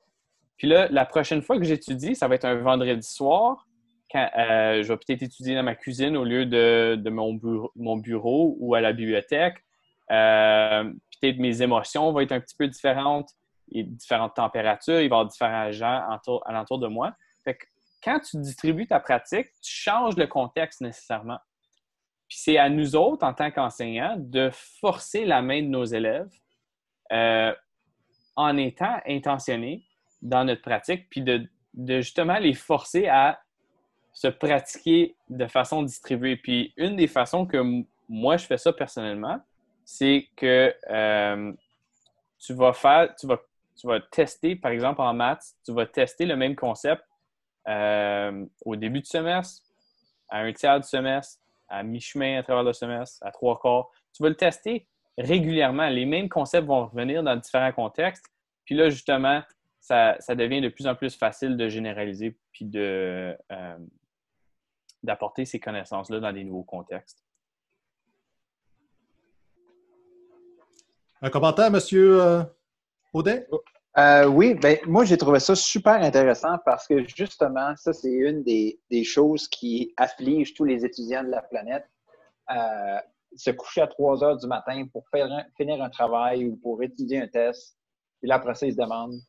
puis 0.56 0.68
là, 0.68 0.88
la 0.90 1.06
prochaine 1.06 1.40
fois 1.40 1.56
que 1.56 1.64
j'étudie, 1.64 2.14
ça 2.14 2.28
va 2.28 2.34
être 2.34 2.44
un 2.44 2.56
vendredi 2.56 3.06
soir. 3.06 3.66
Quand, 4.10 4.28
je 4.36 4.86
vais 4.86 4.96
peut-être 4.96 5.22
étudier 5.22 5.54
dans 5.54 5.62
ma 5.62 5.76
cuisine 5.76 6.16
au 6.16 6.24
lieu 6.24 6.44
de, 6.44 7.08
mon, 7.08 7.34
bureau, 7.34 7.70
mon, 7.76 7.96
bureau, 7.96 8.56
ou 8.58 8.74
à 8.74 8.80
la 8.80 8.92
bibliothèque. 8.92 9.64
peut-être 10.08 11.38
mes 11.38 11.62
émotions 11.62 12.12
vont 12.12 12.20
être 12.20 12.32
un 12.32 12.40
petit 12.40 12.56
peu 12.56 12.66
différentes 12.66 13.30
différentes 13.72 14.34
températures, 14.34 15.00
il 15.00 15.08
va 15.08 15.16
y 15.16 15.18
avoir 15.18 15.26
différents 15.26 15.70
gens 15.72 16.18
alentour 16.44 16.78
de 16.78 16.88
moi. 16.88 17.14
Fait 17.44 17.54
que 17.54 17.64
quand 18.02 18.20
tu 18.20 18.38
distribues 18.38 18.86
ta 18.86 19.00
pratique, 19.00 19.46
tu 19.62 19.72
changes 19.72 20.16
le 20.16 20.26
contexte 20.26 20.80
nécessairement. 20.80 21.38
Puis 22.28 22.38
c'est 22.38 22.58
à 22.58 22.68
nous 22.68 22.96
autres, 22.96 23.26
en 23.26 23.34
tant 23.34 23.50
qu'enseignants, 23.50 24.14
de 24.16 24.50
forcer 24.52 25.24
la 25.24 25.42
main 25.42 25.62
de 25.62 25.68
nos 25.68 25.84
élèves 25.84 26.30
euh, 27.12 27.52
en 28.36 28.56
étant 28.56 29.00
intentionnés 29.06 29.84
dans 30.22 30.44
notre 30.44 30.62
pratique, 30.62 31.08
puis 31.10 31.22
de, 31.22 31.48
justement 31.74 32.38
les 32.38 32.54
forcer 32.54 33.08
à 33.08 33.40
se 34.12 34.28
pratiquer 34.28 35.16
de 35.28 35.46
façon 35.46 35.82
distribuée. 35.82 36.36
Puis 36.36 36.72
une 36.76 36.96
des 36.96 37.06
façons 37.06 37.46
que 37.46 37.84
moi 38.08 38.36
je 38.36 38.46
fais 38.46 38.58
ça 38.58 38.72
personnellement, 38.72 39.40
c'est 39.84 40.28
que 40.36 40.74
euh, 40.88 41.52
tu 42.38 42.54
vas 42.54 42.72
faire, 42.72 43.14
tu 43.16 43.26
vas 43.26 43.40
tu 43.80 43.86
vas 43.86 44.00
tester, 44.00 44.56
par 44.56 44.72
exemple 44.72 45.00
en 45.00 45.14
maths, 45.14 45.54
tu 45.64 45.72
vas 45.72 45.86
tester 45.86 46.26
le 46.26 46.36
même 46.36 46.54
concept 46.54 47.02
euh, 47.68 48.44
au 48.64 48.76
début 48.76 49.00
du 49.00 49.06
semestre, 49.06 49.62
à 50.28 50.40
un 50.40 50.52
tiers 50.52 50.80
du 50.80 50.86
semestre, 50.86 51.40
à 51.68 51.82
mi-chemin 51.82 52.38
à 52.38 52.42
travers 52.42 52.62
le 52.62 52.72
semestre, 52.74 53.24
à 53.24 53.30
trois 53.30 53.58
quarts. 53.58 53.88
Tu 54.14 54.22
vas 54.22 54.28
le 54.28 54.36
tester 54.36 54.86
régulièrement. 55.16 55.88
Les 55.88 56.04
mêmes 56.04 56.28
concepts 56.28 56.66
vont 56.66 56.86
revenir 56.86 57.22
dans 57.22 57.36
différents 57.36 57.72
contextes. 57.72 58.26
Puis 58.64 58.74
là, 58.74 58.90
justement, 58.90 59.42
ça, 59.80 60.16
devient 60.28 60.60
de 60.60 60.68
plus 60.68 60.86
en 60.86 60.94
plus 60.94 61.16
facile 61.16 61.56
de 61.56 61.68
généraliser 61.68 62.38
puis 62.52 62.70
euh, 62.74 63.34
d'apporter 65.02 65.46
ces 65.46 65.58
connaissances-là 65.58 66.20
dans 66.20 66.32
des 66.32 66.44
nouveaux 66.44 66.64
contextes. 66.64 67.24
Un 71.22 71.30
commentaire, 71.30 71.70
monsieur 71.70 72.22
euh, 72.22 72.42
Audet? 73.12 73.46
Euh, 73.98 74.26
oui, 74.26 74.54
ben, 74.54 74.78
moi, 74.86 75.04
j'ai 75.04 75.16
trouvé 75.16 75.40
ça 75.40 75.54
super 75.56 75.94
intéressant 75.94 76.56
parce 76.64 76.86
que 76.86 77.04
justement, 77.06 77.74
ça, 77.76 77.92
c'est 77.92 78.12
une 78.12 78.42
des, 78.42 79.04
choses 79.04 79.48
qui 79.48 79.92
afflige 79.96 80.54
tous 80.54 80.64
les 80.64 80.84
étudiants 80.84 81.24
de 81.24 81.30
la 81.30 81.42
planète. 81.42 81.86
Euh, 82.50 82.98
se 83.36 83.50
coucher 83.50 83.80
à 83.80 83.86
3 83.86 84.24
heures 84.24 84.36
du 84.36 84.46
matin 84.46 84.84
pour 84.92 85.04
finir 85.56 85.82
un 85.82 85.90
travail 85.90 86.46
ou 86.46 86.56
pour 86.56 86.82
étudier 86.82 87.20
un 87.20 87.28
test. 87.28 87.76
Puis 88.20 88.28
là, 88.28 88.36
après 88.36 88.54
ça, 88.54 88.66
ils 88.66 88.72
se 88.72 88.78
demandent 88.78 89.20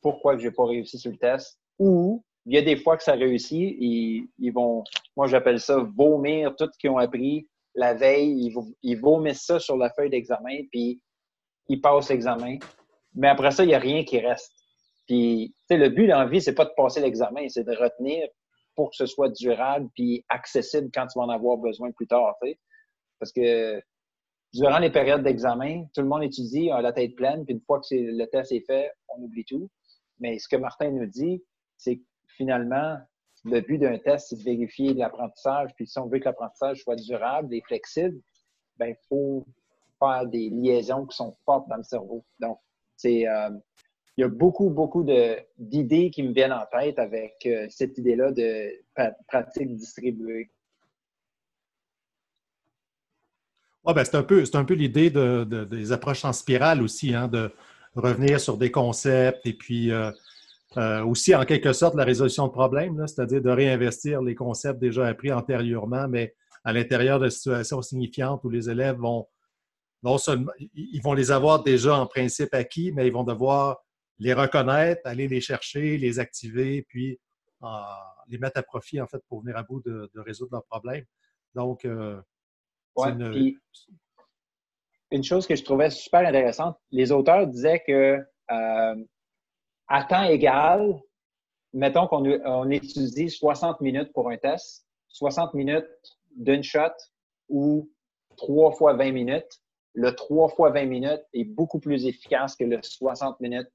pourquoi 0.00 0.38
je 0.38 0.44
n'ai 0.46 0.50
pas 0.50 0.64
réussi 0.64 0.98
sur 0.98 1.10
le 1.10 1.18
test. 1.18 1.58
Ou 1.78 2.22
il 2.46 2.54
y 2.54 2.58
a 2.58 2.62
des 2.62 2.76
fois 2.76 2.96
que 2.96 3.02
ça 3.02 3.12
réussit, 3.12 3.76
ils, 3.78 4.28
ils 4.38 4.50
vont, 4.50 4.84
moi 5.16 5.26
j'appelle 5.26 5.60
ça 5.60 5.78
vomir 5.78 6.54
tout 6.56 6.68
ce 6.70 6.78
qu'ils 6.78 6.90
ont 6.90 6.98
appris 6.98 7.48
la 7.74 7.94
veille. 7.94 8.46
Ils, 8.46 8.54
ils 8.82 9.00
vomissent 9.00 9.46
ça 9.46 9.58
sur 9.58 9.76
la 9.76 9.90
feuille 9.90 10.10
d'examen, 10.10 10.64
puis 10.70 11.00
ils 11.68 11.80
passent 11.80 12.10
l'examen. 12.10 12.58
Mais 13.14 13.28
après 13.28 13.50
ça, 13.50 13.64
il 13.64 13.68
n'y 13.68 13.74
a 13.74 13.78
rien 13.78 14.04
qui 14.04 14.18
reste. 14.18 14.52
Puis, 15.06 15.54
tu 15.68 15.76
sais, 15.76 15.76
le 15.76 15.90
but 15.90 16.06
dans 16.06 16.18
la 16.18 16.26
vie, 16.26 16.40
c'est 16.40 16.54
pas 16.54 16.64
de 16.64 16.72
passer 16.76 17.00
l'examen, 17.00 17.48
c'est 17.48 17.64
de 17.64 17.76
retenir 17.76 18.26
pour 18.74 18.90
que 18.90 18.96
ce 18.96 19.06
soit 19.06 19.28
durable 19.28 19.88
puis 19.94 20.24
accessible 20.28 20.90
quand 20.92 21.06
tu 21.06 21.18
vas 21.18 21.26
en 21.26 21.28
avoir 21.28 21.58
besoin 21.58 21.92
plus 21.92 22.06
tard, 22.06 22.34
tu 22.42 22.48
sais. 22.48 22.58
Parce 23.20 23.32
que 23.32 23.80
durant 24.52 24.78
les 24.78 24.90
périodes 24.90 25.22
d'examen, 25.22 25.84
tout 25.94 26.00
le 26.00 26.08
monde 26.08 26.22
étudie, 26.22 26.70
a 26.70 26.80
la 26.80 26.92
tête 26.92 27.14
pleine, 27.16 27.44
puis 27.44 27.54
une 27.54 27.60
fois 27.60 27.80
que 27.80 27.86
le 27.92 28.26
test 28.26 28.52
est 28.52 28.64
fait, 28.66 28.90
on 29.08 29.22
oublie 29.22 29.44
tout. 29.44 29.70
Mais 30.18 30.38
ce 30.38 30.48
que 30.48 30.56
Martin 30.56 30.90
nous 30.90 31.06
dit, 31.06 31.42
c'est 31.76 31.96
que 31.96 32.04
finalement, 32.28 32.98
le 33.44 33.60
but 33.60 33.78
d'un 33.78 33.98
test, 33.98 34.28
c'est 34.28 34.36
de 34.36 34.42
vérifier 34.42 34.94
l'apprentissage. 34.94 35.70
Puis 35.76 35.86
si 35.86 35.98
on 35.98 36.06
veut 36.06 36.18
que 36.18 36.24
l'apprentissage 36.24 36.82
soit 36.82 36.96
durable 36.96 37.54
et 37.54 37.62
flexible, 37.62 38.18
ben 38.76 38.88
il 38.88 39.06
faut 39.08 39.44
faire 39.98 40.26
des 40.26 40.50
liaisons 40.50 41.06
qui 41.06 41.16
sont 41.16 41.36
fortes 41.44 41.68
dans 41.68 41.76
le 41.76 41.82
cerveau. 41.82 42.24
Donc, 42.40 42.58
euh, 43.04 43.50
il 44.16 44.20
y 44.20 44.24
a 44.24 44.28
beaucoup, 44.28 44.70
beaucoup 44.70 45.04
d'idées 45.58 46.10
qui 46.10 46.22
me 46.22 46.32
viennent 46.32 46.52
en 46.52 46.66
tête 46.70 46.98
avec 46.98 47.34
euh, 47.46 47.66
cette 47.68 47.98
idée-là 47.98 48.32
de 48.32 48.70
pratique 49.26 49.74
distribuée. 49.74 50.50
Ouais, 53.84 53.92
ben 53.92 54.04
c'est 54.04 54.16
un 54.16 54.22
peu, 54.22 54.42
peu 54.66 54.74
l'idée 54.74 55.10
de, 55.10 55.44
des 55.64 55.92
approches 55.92 56.24
en 56.24 56.32
spirale 56.32 56.80
aussi, 56.80 57.14
hein, 57.14 57.28
de 57.28 57.50
revenir 57.94 58.40
sur 58.40 58.56
des 58.56 58.70
concepts 58.70 59.46
et 59.46 59.52
puis 59.52 59.90
euh, 60.76 61.04
aussi 61.04 61.34
en 61.34 61.44
quelque 61.44 61.72
sorte 61.72 61.94
la 61.94 62.04
résolution 62.04 62.46
de 62.46 62.52
problèmes, 62.52 63.06
c'est-à-dire 63.06 63.42
de 63.42 63.50
réinvestir 63.50 64.22
les 64.22 64.34
concepts 64.34 64.80
déjà 64.80 65.06
appris 65.06 65.32
antérieurement, 65.32 66.08
mais 66.08 66.34
à 66.64 66.72
l'intérieur 66.72 67.20
de 67.20 67.28
situations 67.28 67.82
signifiantes 67.82 68.42
où 68.42 68.50
les 68.50 68.70
élèves 68.70 68.96
vont 68.96 69.26
non 70.04 70.18
seulement, 70.18 70.52
ils 70.74 71.00
vont 71.02 71.14
les 71.14 71.30
avoir 71.30 71.62
déjà 71.62 71.96
en 71.96 72.06
principe 72.06 72.52
acquis, 72.52 72.92
mais 72.92 73.06
ils 73.06 73.12
vont 73.12 73.24
devoir 73.24 73.82
les 74.18 74.34
reconnaître, 74.34 75.00
aller 75.04 75.28
les 75.28 75.40
chercher, 75.40 75.96
les 75.96 76.18
activer, 76.18 76.82
puis 76.82 77.18
euh, 77.62 77.66
les 78.28 78.36
mettre 78.36 78.58
à 78.58 78.62
profit, 78.62 79.00
en 79.00 79.06
fait, 79.06 79.22
pour 79.28 79.40
venir 79.40 79.56
à 79.56 79.62
bout 79.62 79.80
de, 79.80 80.10
résoudre 80.16 80.52
leurs 80.52 80.66
problèmes. 80.66 81.06
Donc, 81.54 81.86
euh, 81.86 82.20
une... 82.98 83.56
une... 85.10 85.24
chose 85.24 85.46
que 85.46 85.56
je 85.56 85.64
trouvais 85.64 85.88
super 85.88 86.20
intéressante, 86.20 86.76
les 86.90 87.10
auteurs 87.10 87.46
disaient 87.46 87.82
que 87.86 88.22
euh, 88.50 89.04
à 89.88 90.04
temps 90.04 90.24
égal, 90.24 91.00
mettons 91.72 92.06
qu'on 92.06 92.24
on 92.44 92.70
étudie 92.70 93.30
60 93.30 93.80
minutes 93.80 94.12
pour 94.12 94.28
un 94.30 94.36
test, 94.36 94.86
60 95.08 95.54
minutes 95.54 95.88
d'une 96.36 96.62
shot 96.62 96.92
ou 97.48 97.90
3 98.36 98.72
fois 98.72 98.92
20 98.94 99.12
minutes, 99.12 99.60
le 99.94 100.14
3 100.14 100.48
fois 100.50 100.70
20 100.70 100.86
minutes 100.86 101.22
est 101.32 101.44
beaucoup 101.44 101.78
plus 101.78 102.06
efficace 102.06 102.56
que 102.56 102.64
le 102.64 102.80
60 102.82 103.40
minutes 103.40 103.70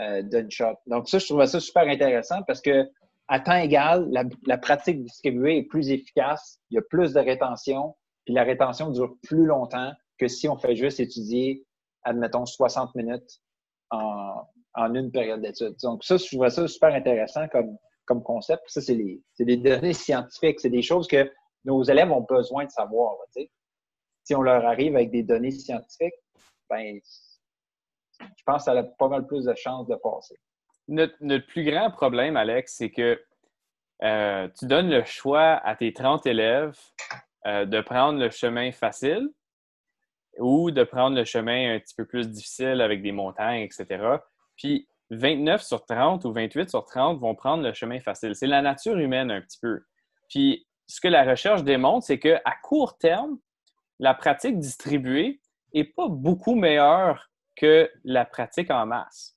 euh, 0.00 0.22
d'une 0.22 0.50
shot. 0.50 0.76
Donc, 0.86 1.08
ça, 1.08 1.18
je 1.18 1.26
trouvais 1.26 1.46
ça 1.46 1.60
super 1.60 1.86
intéressant 1.86 2.42
parce 2.46 2.60
que 2.60 2.88
à 3.28 3.38
temps 3.38 3.56
égal, 3.56 4.10
la, 4.10 4.58
pratique 4.58 5.04
distribuée 5.04 5.58
est 5.58 5.62
plus 5.62 5.90
efficace, 5.90 6.58
il 6.70 6.74
y 6.74 6.78
a 6.78 6.82
plus 6.82 7.12
de 7.12 7.20
rétention, 7.20 7.94
puis 8.24 8.34
la 8.34 8.42
rétention 8.42 8.90
dure 8.90 9.14
plus 9.22 9.44
longtemps 9.44 9.92
que 10.18 10.26
si 10.26 10.48
on 10.48 10.56
fait 10.56 10.74
juste 10.74 10.98
étudier, 10.98 11.64
admettons, 12.02 12.44
60 12.44 12.92
minutes 12.96 13.40
en, 13.90 14.46
une 14.76 15.12
période 15.12 15.42
d'études. 15.42 15.76
Donc, 15.82 16.02
ça, 16.02 16.16
je 16.16 16.26
trouvais 16.26 16.50
ça 16.50 16.66
super 16.66 16.92
intéressant 16.92 17.46
comme, 17.48 17.76
comme 18.04 18.22
concept. 18.22 18.62
Ça, 18.66 18.80
c'est 18.80 18.96
des 19.38 19.56
données 19.56 19.92
scientifiques, 19.92 20.58
c'est 20.58 20.70
des 20.70 20.82
choses 20.82 21.06
que 21.06 21.30
nos 21.64 21.84
élèves 21.84 22.10
ont 22.10 22.26
besoin 22.28 22.64
de 22.64 22.70
savoir. 22.70 23.14
Sais 23.30 23.48
si 24.24 24.34
on 24.34 24.42
leur 24.42 24.64
arrive 24.64 24.94
avec 24.96 25.10
des 25.10 25.22
données 25.22 25.50
scientifiques, 25.50 26.14
ben, 26.68 27.00
je 28.20 28.42
pense 28.44 28.64
que 28.64 28.72
ça 28.72 28.78
a 28.78 28.82
pas 28.82 29.08
mal 29.08 29.26
plus 29.26 29.44
de 29.44 29.54
chances 29.54 29.88
de 29.88 29.96
passer. 29.96 30.36
Notre, 30.88 31.46
plus 31.46 31.64
grand 31.64 31.90
problème, 31.90 32.36
Alex, 32.36 32.74
c'est 32.76 32.90
que 32.90 33.20
euh, 34.02 34.48
tu 34.58 34.66
donnes 34.66 34.90
le 34.90 35.04
choix 35.04 35.60
à 35.64 35.76
tes 35.76 35.92
30 35.92 36.26
élèves 36.26 36.76
euh, 37.46 37.64
de 37.64 37.80
prendre 37.80 38.18
le 38.18 38.30
chemin 38.30 38.72
facile 38.72 39.28
ou 40.38 40.70
de 40.70 40.82
prendre 40.84 41.16
le 41.16 41.24
chemin 41.24 41.74
un 41.74 41.78
petit 41.78 41.94
peu 41.94 42.06
plus 42.06 42.28
difficile 42.28 42.80
avec 42.80 43.02
des 43.02 43.12
montagnes, 43.12 43.62
etc. 43.62 44.16
Puis 44.56 44.88
29 45.10 45.62
sur 45.62 45.84
30 45.84 46.24
ou 46.24 46.32
28 46.32 46.70
sur 46.70 46.84
30 46.84 47.18
vont 47.18 47.34
prendre 47.34 47.62
le 47.62 47.72
chemin 47.72 48.00
facile. 48.00 48.34
C'est 48.34 48.46
la 48.46 48.62
nature 48.62 48.96
humaine 48.96 49.30
un 49.30 49.40
petit 49.40 49.58
peu. 49.60 49.82
Puis 50.28 50.66
ce 50.86 51.00
que 51.00 51.08
la 51.08 51.24
recherche 51.24 51.62
démontre, 51.62 52.06
c'est 52.06 52.18
qu'à 52.18 52.54
court 52.62 52.96
terme, 52.98 53.38
la 54.00 54.14
pratique 54.14 54.58
distribuée 54.58 55.40
n'est 55.74 55.84
pas 55.84 56.08
beaucoup 56.08 56.54
meilleure 56.54 57.30
que 57.54 57.88
la 58.02 58.24
pratique 58.24 58.70
en 58.70 58.86
masse. 58.86 59.36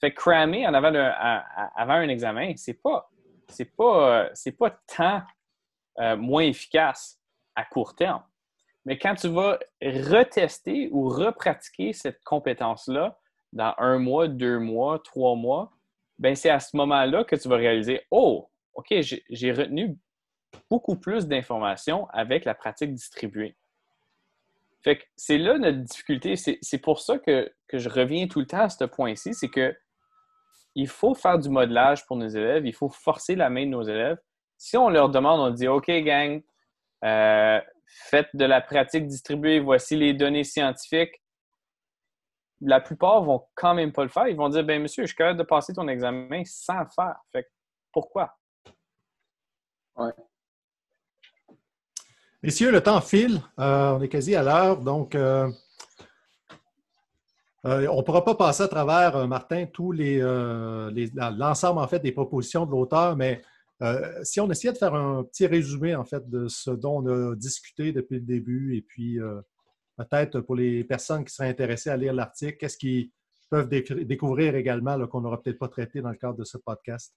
Fait 0.00 0.10
que 0.10 0.16
crammer 0.16 0.66
en 0.66 0.72
avant, 0.74 0.94
un, 0.94 1.42
avant 1.76 1.94
un 1.94 2.08
examen, 2.08 2.54
c'est 2.56 2.80
pas, 2.80 3.10
c'est 3.48 3.76
pas, 3.76 4.30
c'est 4.32 4.52
pas 4.52 4.70
tant 4.86 5.22
euh, 6.00 6.16
moins 6.16 6.44
efficace 6.44 7.20
à 7.54 7.64
court 7.64 7.94
terme. 7.94 8.22
Mais 8.86 8.98
quand 8.98 9.14
tu 9.16 9.28
vas 9.28 9.58
retester 9.82 10.88
ou 10.90 11.08
repratiquer 11.08 11.92
cette 11.92 12.22
compétence-là 12.24 13.18
dans 13.52 13.74
un 13.76 13.98
mois, 13.98 14.28
deux 14.28 14.58
mois, 14.58 14.98
trois 15.00 15.36
mois, 15.36 15.72
ben 16.18 16.34
c'est 16.34 16.50
à 16.50 16.60
ce 16.60 16.74
moment-là 16.76 17.24
que 17.24 17.36
tu 17.36 17.48
vas 17.48 17.56
réaliser 17.56 18.00
Oh, 18.10 18.48
OK, 18.74 18.94
j'ai 19.00 19.52
retenu 19.52 19.98
beaucoup 20.70 20.96
plus 20.96 21.26
d'informations 21.26 22.08
avec 22.10 22.44
la 22.44 22.54
pratique 22.54 22.92
distribuée. 22.94 23.56
Fait 24.82 24.98
que 24.98 25.04
c'est 25.16 25.38
là 25.38 25.58
notre 25.58 25.78
difficulté. 25.78 26.36
C'est 26.36 26.78
pour 26.78 27.00
ça 27.00 27.18
que, 27.18 27.52
que, 27.66 27.78
je 27.78 27.88
reviens 27.88 28.28
tout 28.28 28.40
le 28.40 28.46
temps 28.46 28.62
à 28.62 28.68
ce 28.68 28.84
point-ci, 28.84 29.34
c'est 29.34 29.48
que 29.48 29.76
il 30.74 30.88
faut 30.88 31.14
faire 31.14 31.38
du 31.38 31.48
modelage 31.48 32.06
pour 32.06 32.16
nos 32.16 32.28
élèves, 32.28 32.64
il 32.64 32.74
faut 32.74 32.88
forcer 32.88 33.34
la 33.34 33.50
main 33.50 33.64
de 33.64 33.70
nos 33.70 33.82
élèves. 33.82 34.18
Si 34.56 34.76
on 34.76 34.88
leur 34.88 35.08
demande, 35.08 35.40
on 35.40 35.50
dit 35.50 35.66
OK, 35.66 35.90
gang, 35.90 36.40
euh, 37.04 37.60
faites 37.86 38.28
de 38.34 38.44
la 38.44 38.60
pratique 38.60 39.06
distribuée, 39.06 39.60
voici 39.60 39.96
les 39.96 40.14
données 40.14 40.44
scientifiques. 40.44 41.22
La 42.60 42.80
plupart 42.80 43.22
vont 43.22 43.46
quand 43.54 43.74
même 43.74 43.92
pas 43.92 44.02
le 44.02 44.08
faire. 44.08 44.28
Ils 44.28 44.36
vont 44.36 44.48
dire 44.48 44.64
ben 44.64 44.80
monsieur, 44.82 45.04
je 45.04 45.08
suis 45.08 45.16
capable 45.16 45.38
de 45.38 45.44
passer 45.44 45.72
ton 45.72 45.88
examen 45.88 46.42
sans 46.44 46.80
le 46.80 46.88
faire. 46.94 47.16
Fait 47.32 47.46
pourquoi? 47.92 48.36
Ouais. 49.96 50.12
Messieurs, 52.40 52.70
le 52.70 52.80
temps 52.80 53.00
file. 53.00 53.40
Euh, 53.58 53.96
on 53.98 54.00
est 54.00 54.08
quasi 54.08 54.36
à 54.36 54.44
l'heure. 54.44 54.80
Donc, 54.80 55.16
euh, 55.16 55.50
euh, 57.66 57.88
on 57.88 57.96
ne 57.96 58.02
pourra 58.02 58.24
pas 58.24 58.36
passer 58.36 58.62
à 58.62 58.68
travers, 58.68 59.26
Martin, 59.26 59.66
tous 59.66 59.90
les, 59.90 60.20
l'ensemble 61.36 61.80
en 61.80 61.88
fait 61.88 61.98
des 61.98 62.12
propositions 62.12 62.64
de 62.64 62.70
l'auteur, 62.70 63.16
mais 63.16 63.42
si 64.22 64.40
on 64.40 64.48
essayait 64.50 64.72
de 64.72 64.78
faire 64.78 64.94
un 64.94 65.24
petit 65.24 65.46
résumé 65.46 65.96
en 65.96 66.04
fait 66.04 66.28
de 66.30 66.46
ce 66.46 66.70
dont 66.70 67.02
on 67.04 67.32
a 67.32 67.34
discuté 67.34 67.92
depuis 67.92 68.16
le 68.16 68.24
début, 68.24 68.76
et 68.76 68.82
puis 68.82 69.18
peut-être 69.96 70.40
pour 70.40 70.54
les 70.54 70.84
personnes 70.84 71.24
qui 71.24 71.34
seraient 71.34 71.48
intéressées 71.48 71.90
à 71.90 71.96
lire 71.96 72.12
l'article, 72.12 72.56
qu'est-ce 72.58 72.78
qu'ils 72.78 73.10
peuvent 73.50 73.68
découvrir 73.68 74.54
également 74.54 75.04
qu'on 75.08 75.22
n'aura 75.22 75.42
peut-être 75.42 75.58
pas 75.58 75.68
traité 75.68 76.00
dans 76.00 76.10
le 76.10 76.16
cadre 76.16 76.38
de 76.38 76.44
ce 76.44 76.58
podcast? 76.58 77.12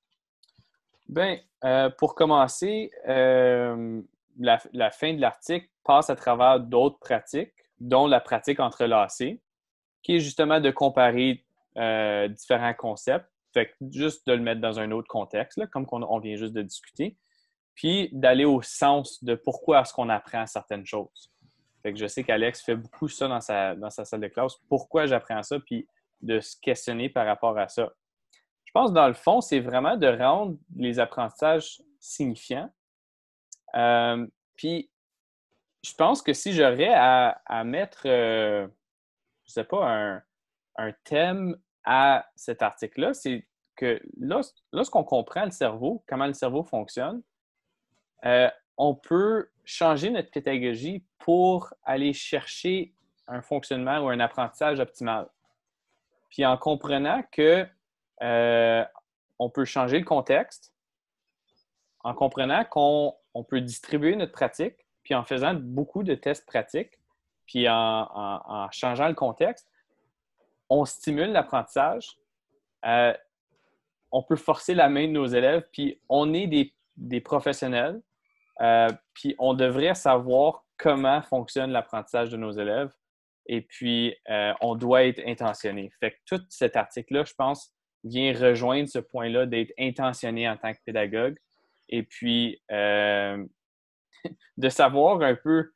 Bien, 1.08 1.38
pour 2.00 2.16
commencer, 2.16 2.90
la, 4.38 4.92
fin 4.92 5.14
de 5.14 5.22
l'article 5.22 5.68
passe 5.84 6.10
à 6.10 6.16
travers 6.16 6.60
d'autres 6.60 7.00
pratiques, 7.00 7.54
dont 7.80 8.08
la 8.08 8.20
pratique 8.20 8.60
entrelacée, 8.60 9.42
qui 10.04 10.16
est 10.16 10.20
justement 10.20 10.60
de 10.60 10.72
comparer 10.72 11.46
euh, 11.78 12.28
différents 12.28 12.74
concepts. 12.74 13.28
Fait 13.54 13.76
juste 13.92 14.26
de 14.28 14.34
le 14.34 14.42
mettre 14.42 14.62
dans 14.62 14.80
un 14.80 14.92
autre 14.92 15.10
contexte, 15.10 15.66
comme 15.68 15.86
on, 15.92 16.20
vient 16.20 16.38
juste 16.38 16.54
de 16.54 16.62
discuter, 16.62 17.18
puis 17.76 18.10
d'aller 18.14 18.46
au 18.46 18.62
sens 18.62 19.24
de 19.24 19.36
pourquoi 19.36 19.82
est-ce 19.82 19.94
qu'on 19.94 20.08
apprend 20.10 20.48
certaines 20.48 20.86
choses. 20.86 21.32
Fait 21.82 21.92
que 21.92 22.00
je 22.00 22.08
sais 22.08 22.24
qu'Alex 22.24 22.62
fait 22.62 22.76
beaucoup 22.76 23.10
ça 23.10 23.28
dans 23.28 23.42
sa, 23.42 23.76
dans 23.76 23.90
sa 23.90 24.06
salle 24.06 24.22
de 24.22 24.28
classe. 24.28 24.56
Pourquoi 24.70 25.06
j'apprends 25.06 25.44
ça, 25.44 25.60
puis 25.60 25.86
de 26.22 26.40
se 26.40 26.56
questionner 26.62 27.10
par 27.10 27.26
rapport 27.26 27.58
à 27.58 27.68
ça. 27.68 27.92
Je 28.66 28.72
pense, 28.72 28.94
dans 28.94 29.08
le 29.08 29.14
fond, 29.14 29.42
c'est 29.42 29.60
vraiment 29.60 29.98
de 29.98 30.08
rendre 30.08 30.56
les 30.78 31.00
apprentissages 31.00 31.82
signifiants, 32.00 32.70
euh, 33.76 34.28
puis, 34.56 34.90
je 35.84 35.94
pense 35.96 36.22
que 36.22 36.34
si 36.34 36.54
j'aurais 36.54 36.94
à, 36.94 37.64
mettre, 37.64 38.04
euh, 38.06 38.68
je 39.46 39.52
sais 39.52 39.64
pas, 39.64 40.22
un, 40.78 40.92
thème 41.04 41.56
à 41.84 42.26
cet 42.36 42.62
article-là, 42.62 43.14
c'est 43.14 43.48
que 43.76 44.02
lorsqu'on 44.72 45.04
comprend 45.04 45.46
le 45.46 45.52
cerveau, 45.52 46.04
comment 46.08 46.28
le 46.28 46.34
cerveau 46.34 46.64
fonctionne, 46.64 47.22
euh, 48.26 48.50
on 48.78 48.96
peut 48.96 49.50
changer 49.64 50.10
notre 50.10 50.32
pédagogie 50.32 51.04
pour 51.20 51.74
aller 51.84 52.14
chercher 52.14 52.94
un 53.28 53.42
fonctionnement 53.42 54.00
ou 54.00 54.10
un 54.10 54.20
apprentissage 54.20 54.80
optimal. 54.80 55.30
Puis 56.30 56.46
en 56.46 56.58
comprenant 56.58 57.24
que 57.32 57.68
on 59.40 59.50
peut 59.50 59.66
changer 59.66 59.98
le 59.98 60.06
contexte, 60.06 60.72
en 62.04 62.14
comprenant 62.14 62.64
qu'on 62.66 63.16
on 63.34 63.44
peut 63.44 63.62
distribuer 63.62 64.16
notre 64.16 64.32
pratique, 64.32 64.76
puis 65.04 65.16
en 65.16 65.24
faisant 65.24 65.54
beaucoup 65.54 66.04
de 66.04 66.16
tests 66.16 66.46
pratiques, 66.46 67.00
puis 67.48 67.68
en, 67.70 68.68
changeant 68.72 69.08
le 69.08 69.14
contexte, 69.14 69.70
on 70.70 70.86
stimule 70.86 71.32
l'apprentissage. 71.32 72.18
Euh, 72.86 73.14
on 74.12 74.24
peut 74.24 74.36
forcer 74.36 74.74
la 74.74 74.90
main 74.90 75.08
de 75.08 75.14
nos 75.14 75.26
élèves, 75.26 75.64
puis 75.72 76.00
on 76.10 76.34
est 76.34 76.48
des, 76.98 77.22
professionnels, 77.22 78.02
euh, 78.62 78.90
puis 79.14 79.36
on 79.40 79.54
devrait 79.54 79.96
savoir 79.96 80.66
comment 80.78 81.22
fonctionne 81.22 81.72
l'apprentissage 81.72 82.30
de 82.30 82.38
nos 82.38 82.52
élèves, 82.52 82.92
et 83.48 83.62
puis 83.62 84.16
euh, 84.30 84.54
on 84.62 84.76
doit 84.76 85.04
être 85.04 85.22
intentionné. 85.26 85.92
Fait 86.00 86.12
que 86.12 86.18
tout 86.26 86.42
cet 86.50 86.76
article-là, 86.76 87.24
je 87.24 87.34
pense, 87.34 87.74
vient 88.04 88.34
rejoindre 88.34 88.90
ce 88.90 89.00
point-là 89.00 89.46
d'être 89.46 89.74
intentionné 89.78 90.50
en 90.50 90.58
tant 90.58 90.74
que 90.74 90.80
pédagogue, 90.86 91.38
et 91.92 92.04
puis 92.04 92.62
euh, 92.72 93.46
de 94.58 94.70
savoir 94.70 95.22
un 95.22 95.36
peu, 95.36 95.72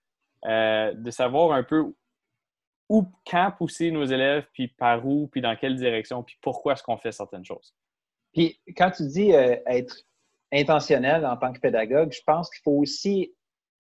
euh, 0.46 0.94
de 0.94 1.12
savoir 1.12 1.52
un 1.52 1.64
peu 1.64 1.94
où, 2.90 3.06
quand 3.30 3.52
pousser 3.58 3.92
nos 3.92 4.06
élèves, 4.06 4.46
puis 4.54 4.68
par 4.68 5.06
où, 5.06 5.28
puis 5.28 5.42
dans 5.42 5.56
quelle 5.56 5.76
direction, 5.76 6.24
puis 6.24 6.38
pourquoi 6.42 6.74
est-ce 6.74 6.84
qu'on 6.84 6.98
fait 6.98 7.12
certaines 7.12 7.46
choses. 7.46 7.74
Puis 8.34 8.60
quand 8.76 8.92
tu 8.92 9.08
dis 9.08 9.34
euh, 9.34 9.58
être 9.66 9.96
intentionnel 10.54 11.26
en 11.26 11.38
tant 11.38 11.52
que 11.52 11.60
pédagogue, 11.60 12.12
je 12.12 12.22
pense 12.26 12.50
qu'il 12.50 12.62
faut 12.64 12.80
aussi 12.80 13.34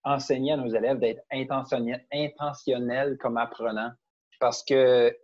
enseigner 0.04 0.54
à 0.54 0.58
nos 0.58 0.74
élèves 0.74 1.00
d'être 1.00 1.22
intentionnel, 1.32 2.06
intentionnel 2.12 3.18
comme 3.20 3.38
apprenant. 3.38 3.92
Parce 4.40 4.64
que 4.64 5.16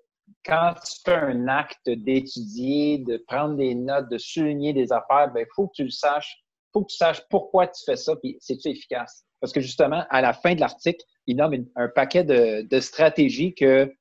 quand 0.46 0.74
tu 0.84 0.94
fais 1.04 1.16
un 1.16 1.48
acte 1.48 1.90
d'étudier, 1.90 3.00
de 3.00 3.18
prendre 3.28 3.56
des 3.56 3.76
notes, 3.76 4.10
de 4.10 4.18
souligner 4.18 4.74
des 4.74 4.92
affaires, 4.92 5.28
il 5.28 5.34
ben, 5.34 5.46
faut 5.56 5.68
que 5.68 5.74
tu 5.76 5.84
le 5.84 5.90
saches 5.90 6.42
faut 6.74 6.84
que 6.84 6.92
tu 6.92 6.98
saches 6.98 7.22
pourquoi 7.30 7.68
tu 7.68 7.84
fais 7.86 7.96
ça, 7.96 8.16
puis 8.16 8.38
c'est-tu 8.40 8.70
efficace? 8.70 9.26
Parce 9.40 9.52
que 9.52 9.62
justement, 9.62 10.04
à 10.10 10.22
la 10.22 10.34
fin 10.34 10.56
de 10.56 10.60
l'article, 10.60 11.04
il 11.28 11.38
nomme 11.38 11.66
un 11.76 11.88
paquet 11.90 12.24
de, 12.24 12.80
stratégies 12.80 13.54
que 13.54 13.92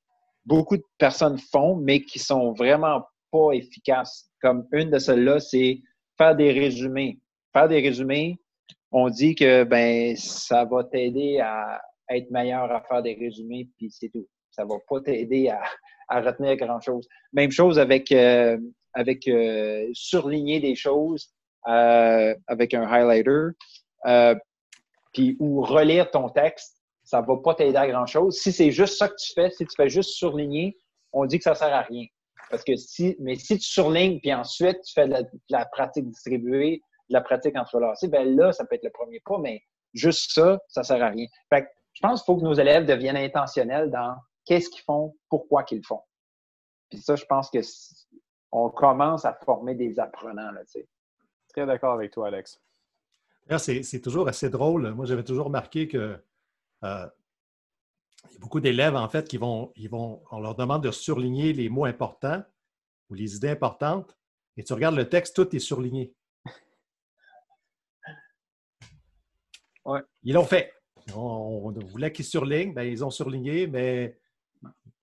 beaucoup 0.45 0.77
de 0.77 0.85
personnes 0.99 1.39
font, 1.39 1.77
mais 1.77 2.03
qui 2.03 2.19
sont 2.19 2.53
vraiment 2.53 3.03
pas 3.33 3.53
efficaces. 3.53 4.31
Comme 4.43 4.67
une 4.73 4.91
de 4.91 4.99
celles-là, 4.99 5.41
c'est 5.41 5.81
faire 6.19 6.37
des 6.37 6.53
résumés. 6.53 7.21
Faire 7.53 7.69
des 7.69 7.81
résumés, 7.81 8.39
on 8.93 9.09
dit 9.09 9.35
que 9.35 9.65
ben 9.65 10.17
ça 10.17 10.65
va 10.65 10.85
t'aider 10.85 11.41
à 11.41 11.81
être 12.11 12.31
meilleur 12.31 12.71
à 12.71 12.83
faire 12.83 13.03
des 13.03 13.15
résumés, 13.15 13.69
puis 13.77 13.91
c'est 13.91 14.09
tout. 14.09 14.27
Ça 14.51 14.65
va 14.65 14.77
pas 14.89 15.01
t'aider 15.01 15.49
à, 15.49 16.21
retenir 16.21 16.57
grand-chose. 16.57 17.07
Même 17.33 17.53
chose 17.53 17.79
avec, 17.79 18.11
euh, 18.11 18.59
avec 18.95 19.29
euh, 19.29 19.89
surligner 19.93 20.59
des 20.59 20.75
choses 20.75 21.33
euh, 21.69 22.35
avec 22.47 22.75
un 22.75 22.83
highlighter, 22.83 23.51
euh, 24.07 24.35
puis 25.13 25.37
ou 25.41 25.61
relire 25.63 26.11
ton 26.11 26.29
texte, 26.29 26.77
ça 27.05 27.21
va 27.21 27.37
pas 27.43 27.55
t'aider 27.55 27.77
à 27.77 27.89
grand 27.89 28.07
chose. 28.07 28.37
Si 28.39 28.53
c'est 28.53 28.71
juste 28.71 28.97
ça 28.97 29.09
que 29.09 29.17
tu 29.17 29.33
fais, 29.35 29.51
si 29.51 29.67
tu 29.67 29.75
fais 29.77 29.89
juste 29.89 30.11
surligner, 30.11 30.77
on 31.13 31.27
dit 31.27 31.39
que 31.39 31.45
ça 31.45 31.55
sert 31.55 31.75
à 31.75 31.83
rien. 31.83 32.07
Parce 32.51 32.65
que 32.65 32.77
si, 32.77 33.17
mais 33.21 33.37
si 33.37 33.59
tu 33.59 33.65
surlignes 33.65 34.21
puis 34.21 34.33
ensuite 34.33 34.81
tu 34.83 34.93
fais 34.93 35.07
de 35.07 35.17
la, 35.51 35.65
pratique 35.67 36.09
distribuée, 36.09 36.83
de 37.09 37.15
la 37.15 37.21
pratique 37.21 37.57
entrelacée, 37.57 38.09
ben 38.09 38.37
là, 38.37 38.53
ça 38.53 38.65
peut 38.65 38.77
être 38.77 38.85
le 38.85 38.91
premier 38.91 39.21
pas, 39.25 39.39
mais 39.39 39.63
juste 39.93 40.33
ça, 40.33 40.59
ça 40.69 40.83
sert 40.83 41.03
à 41.03 41.09
rien. 41.09 41.27
Fait 41.53 41.63
que 41.63 41.69
je 41.93 42.01
pense 42.01 42.23
qu'il 42.23 42.33
faut 42.33 42.41
que 42.41 42.45
nos 42.45 42.55
élèves 42.55 42.87
deviennent 42.87 43.17
intentionnels 43.17 43.91
dans 43.91 44.15
qu'est-ce 44.47 44.71
qu'ils 44.71 44.83
font, 44.83 45.15
pourquoi 45.29 45.65
qu'ils 45.65 45.85
font. 45.85 46.03
Puis 46.91 47.01
ça, 47.01 47.17
je 47.17 47.25
pense 47.25 47.51
que 47.51 47.59
on 48.53 48.69
commence 48.69 49.25
à 49.25 49.33
former 49.45 49.75
des 49.75 50.01
apprenants, 50.01 50.51
là, 50.51 50.61
tu 50.65 50.81
sais. 50.81 50.89
Très 51.53 51.67
d'accord 51.67 51.95
avec 51.95 52.13
toi, 52.13 52.29
Alex. 52.29 52.63
C'est 53.59 54.01
toujours 54.01 54.29
assez 54.29 54.49
drôle. 54.49 54.93
Moi, 54.93 55.07
j'avais 55.07 55.25
toujours 55.25 55.47
remarqué 55.47 55.89
que 55.89 56.17
euh, 56.85 57.07
il 58.29 58.35
y 58.35 58.37
a 58.37 58.39
beaucoup 58.39 58.61
d'élèves, 58.61 58.95
en 58.95 59.09
fait, 59.09 59.27
qui 59.27 59.37
vont, 59.37 59.73
ils 59.75 59.89
vont, 59.89 60.23
on 60.31 60.41
leur 60.41 60.55
demande 60.55 60.85
de 60.85 60.91
surligner 60.91 61.53
les 61.53 61.69
mots 61.69 61.87
importants 61.87 62.45
ou 63.09 63.15
les 63.15 63.35
idées 63.35 63.49
importantes, 63.49 64.17
et 64.57 64.63
tu 64.63 64.73
regardes 64.73 64.95
le 64.95 65.09
texte, 65.09 65.35
tout 65.35 65.55
est 65.55 65.61
surligné. 65.61 66.15
Ouais. 69.87 70.03
Ils 70.23 70.35
l'ont 70.35 70.45
fait. 70.45 70.75
On, 71.17 71.71
voulait 71.71 72.13
qu'ils 72.13 72.27
surlignent, 72.27 72.75
bien, 72.75 72.85
ils 72.85 73.03
ont 73.03 73.11
surligné, 73.11 73.67
mais 73.67 74.21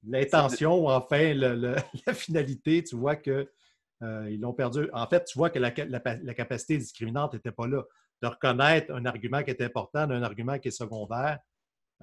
l'intention, 0.04 0.86
ou 0.86 0.90
enfin, 0.90 1.34
la 1.34 2.14
finalité, 2.14 2.84
tu 2.84 2.96
vois 2.96 3.16
que 3.16 3.52
euh, 4.04 4.30
ils 4.30 4.40
l'ont 4.40 4.54
perdu. 4.54 4.90
En 4.94 5.08
fait, 5.08 5.26
tu 5.26 5.38
vois 5.38 5.50
que 5.50 5.60
la, 5.60 5.72
capacité 5.72 6.78
discriminante 6.78 7.34
n'était 7.34 7.52
pas 7.52 7.68
là. 7.68 7.84
de 8.22 8.28
reconnaître 8.28 8.94
un 8.94 9.06
argument 9.06 9.44
qui 9.44 9.52
est 9.52 9.62
important 9.62 10.08
d'un 10.08 10.24
argument 10.24 10.60
qui 10.60 10.68
est 10.70 10.72
secondaire. 10.72 11.40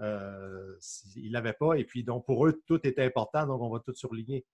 Euh, 0.00 0.76
ils 1.16 1.28
ne 1.28 1.32
l'avaient 1.32 1.52
pas. 1.52 1.74
Et 1.74 1.84
puis, 1.84 2.02
donc, 2.04 2.26
pour 2.26 2.46
eux, 2.46 2.60
tout 2.66 2.84
était 2.86 3.04
important, 3.04 3.46
donc 3.46 3.60
on 3.62 3.70
va 3.70 3.80
tout 3.80 3.94
surligner. 3.94 4.44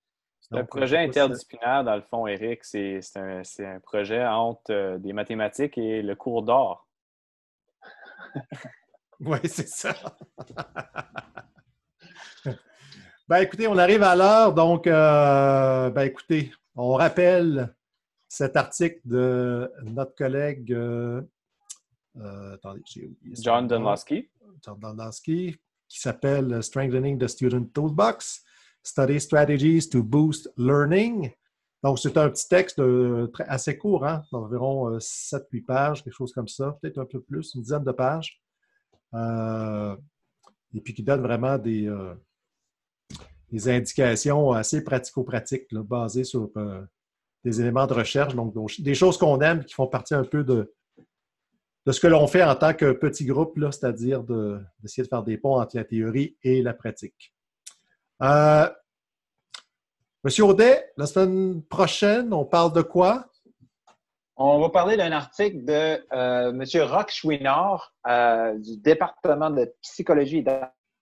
C'est 0.41 0.57
un 0.57 0.65
projet 0.65 0.99
interdisciplinaire, 0.99 1.85
dans 1.85 1.97
le 1.97 2.03
fond, 2.03 2.27
Eric. 2.27 2.65
C'est 2.65 3.01
un, 3.17 3.43
un, 3.61 3.81
projet 3.81 4.25
entre 4.27 4.73
euh, 4.73 4.99
des 4.99 5.13
mathématiques 5.13 5.77
et 5.79 6.03
le 6.03 6.15
cours 6.17 6.43
d'or. 6.43 6.89
oui, 9.21 9.39
c'est 9.45 9.69
ça. 9.69 9.95
ben, 13.29 13.37
écoutez, 13.39 13.69
on 13.69 13.77
arrive 13.79 14.03
à 14.03 14.17
l'heure. 14.17 14.55
Donc, 14.55 14.87
euh, 14.87 15.91
ben, 15.91 16.03
écoutez, 16.03 16.53
on 16.75 16.95
rappelle 16.95 17.75
cet 18.29 18.57
article 18.57 19.01
de 19.05 19.71
notre 19.85 20.15
collègue 20.15 20.73
euh, 20.73 21.23
attendez, 22.55 22.83
John 23.41 23.67
Dunlosky. 23.67 24.29
John 24.65 24.79
Dunlosky, 24.79 25.57
qui 25.89 26.01
s'appelle 26.01 26.63
Strengthening 26.63 27.19
the 27.19 27.29
Student 27.29 27.67
Toolbox. 27.73 28.45
Study 28.83 29.21
Strategies 29.21 29.89
to 29.91 30.03
Boost 30.03 30.51
Learning. 30.57 31.31
Donc, 31.83 31.99
c'est 31.99 32.17
un 32.17 32.29
petit 32.29 32.49
texte 32.49 32.81
assez 33.47 33.79
court, 33.79 34.07
hein, 34.07 34.23
d'environ 34.33 34.99
7-8 34.99 35.39
euh, 35.43 35.65
pages, 35.67 36.05
quelque 36.05 36.15
chose 36.15 36.33
comme 36.33 36.49
ça, 36.49 36.79
peut-être 36.81 36.99
un 36.99 37.07
peu 37.07 37.21
plus, 37.21 37.55
une 37.55 37.63
dizaine 37.63 37.85
de 37.85 37.93
pages. 37.93 38.41
Euh, 39.15 39.97
et 40.75 40.81
puis 40.81 40.95
qui 40.95 41.03
donne 41.03 41.23
vraiment 41.23 41.59
des, 41.59 41.89
euh, 41.89 42.15
des 43.51 43.69
indications 43.69 44.53
assez 44.53 44.83
pratico-pratiques, 44.85 45.73
basées 45.75 46.25
sur 46.25 46.51
des 47.45 47.61
éléments 47.61 47.87
de 47.87 47.95
recherche, 47.95 48.35
donc, 48.35 48.55
des 48.79 48.95
choses 48.95 49.17
qu'on 49.19 49.41
aime 49.41 49.65
qui 49.65 49.75
font 49.75 49.87
partie 49.87 50.15
un 50.15 50.25
peu 50.25 50.45
de, 50.45 50.73
de 51.87 51.93
ce 51.93 52.01
que 52.01 52.07
l'on 52.07 52.27
fait 52.27 52.43
en 52.43 52.55
tant 52.55 52.75
que 52.75 52.93
petit 52.93 53.25
groupe, 53.25 53.59
c'est-à-dire 53.59 54.23
d'essayer 54.23 55.03
de 55.03 55.09
faire 55.09 55.23
des 55.23 55.39
ponts 55.39 55.61
entre 55.61 55.77
la 55.77 55.85
théorie 55.85 56.37
et 56.43 56.63
la 56.63 56.75
pratique. 56.75 57.35
Euh, 58.23 58.69
Monsieur 60.23 60.45
Audet, 60.45 60.93
la 60.99 61.07
semaine 61.07 61.63
prochaine, 61.63 62.35
on 62.35 62.45
parle 62.45 62.75
de 62.75 62.83
quoi? 62.83 63.27
On 64.37 64.61
va 64.61 64.69
parler 64.69 64.97
d'un 64.97 65.13
article 65.13 65.65
de 65.65 66.03
euh, 66.13 66.51
M. 66.51 66.65
Roch 66.91 67.11
Chouinard 67.11 67.95
euh, 68.07 68.59
du 68.59 68.77
département 68.77 69.51
de 69.51 69.73
psychologie 69.83 70.39
et 70.39 70.45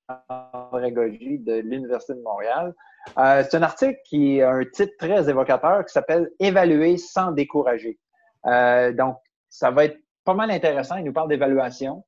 de 0.09 1.61
l'Université 1.61 2.15
de 2.15 2.23
Montréal. 2.23 2.75
c'est 3.17 3.55
un 3.55 3.63
article 3.63 3.99
qui 4.05 4.41
a 4.41 4.51
un 4.51 4.65
titre 4.65 4.95
très 4.99 5.29
évocateur 5.29 5.85
qui 5.85 5.93
s'appelle 5.93 6.31
Évaluer 6.39 6.97
sans 6.97 7.33
décourager. 7.33 7.99
donc, 8.45 9.17
ça 9.51 9.71
va 9.71 9.85
être 9.87 9.99
pas 10.25 10.35
mal 10.35 10.51
intéressant. 10.51 10.97
Il 10.97 11.05
nous 11.05 11.13
parle 11.13 11.29
d'évaluation. 11.29 12.05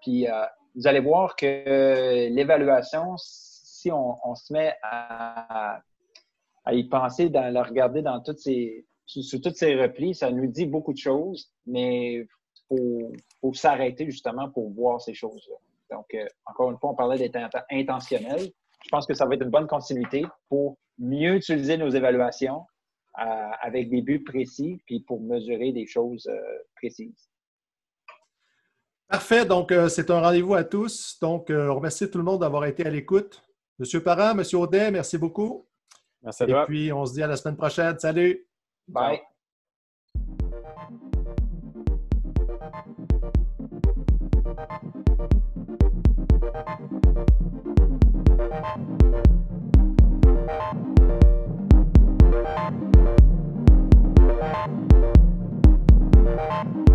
puis, 0.00 0.26
vous 0.76 0.86
allez 0.86 1.00
voir 1.00 1.36
que 1.36 2.28
l'évaluation, 2.28 3.16
on, 3.90 4.34
se 4.34 4.52
met 4.52 4.74
à, 4.82 5.80
y 6.70 6.84
penser, 6.84 7.30
dans, 7.30 7.52
le 7.52 7.60
regarder 7.60 8.02
dans 8.02 8.20
toutes 8.20 8.38
ces, 8.38 8.86
sous, 9.06 9.40
toutes 9.40 9.56
ces 9.56 9.74
replis, 9.74 10.14
ça 10.14 10.30
nous 10.30 10.46
dit 10.46 10.66
beaucoup 10.66 10.92
de 10.92 10.98
choses, 10.98 11.50
mais 11.66 12.26
il 12.70 13.10
faut, 13.40 13.54
s'arrêter 13.54 14.04
justement 14.06 14.50
pour 14.50 14.70
voir 14.70 15.00
ces 15.00 15.14
choses-là. 15.14 15.56
Donc, 15.90 16.06
euh, 16.14 16.26
encore 16.46 16.70
une 16.70 16.78
fois, 16.78 16.90
on 16.90 16.94
parlait 16.94 17.18
d'être 17.18 17.38
intentionnel. 17.70 18.40
Je 18.40 18.88
pense 18.90 19.06
que 19.06 19.14
ça 19.14 19.26
va 19.26 19.34
être 19.34 19.42
une 19.42 19.50
bonne 19.50 19.66
continuité 19.66 20.24
pour 20.48 20.76
mieux 20.98 21.36
utiliser 21.36 21.76
nos 21.76 21.88
évaluations 21.88 22.64
euh, 23.18 23.50
avec 23.62 23.88
des 23.88 24.02
buts 24.02 24.22
précis, 24.22 24.80
puis 24.86 25.00
pour 25.00 25.20
mesurer 25.20 25.72
des 25.72 25.86
choses 25.86 26.26
euh, 26.26 26.58
précises. 26.76 27.30
Parfait. 29.08 29.44
Donc, 29.44 29.72
c'est 29.88 30.10
un 30.10 30.20
rendez-vous 30.20 30.54
à 30.54 30.64
tous. 30.64 31.18
Donc, 31.20 31.46
on 31.50 31.76
remercie 31.76 32.10
tout 32.10 32.18
le 32.18 32.24
monde 32.24 32.40
d'avoir 32.40 32.64
été 32.64 32.84
à 32.84 32.90
l'écoute. 32.90 33.40
Monsieur 33.78 34.02
Parent, 34.02 34.34
Monsieur 34.34 34.58
Audet, 34.58 34.90
merci 34.90 35.16
beaucoup. 35.16 35.68
Merci 36.22 36.42
à 36.42 36.46
toi. 36.46 36.62
Et 36.62 36.66
puis, 36.66 36.92
on 36.92 37.06
se 37.06 37.12
dit 37.12 37.22
à 37.22 37.28
la 37.28 37.36
semaine 37.36 37.56
prochaine. 37.56 37.96
Salut. 38.00 38.48
Bye. 38.88 39.20
Thank 48.56 48.80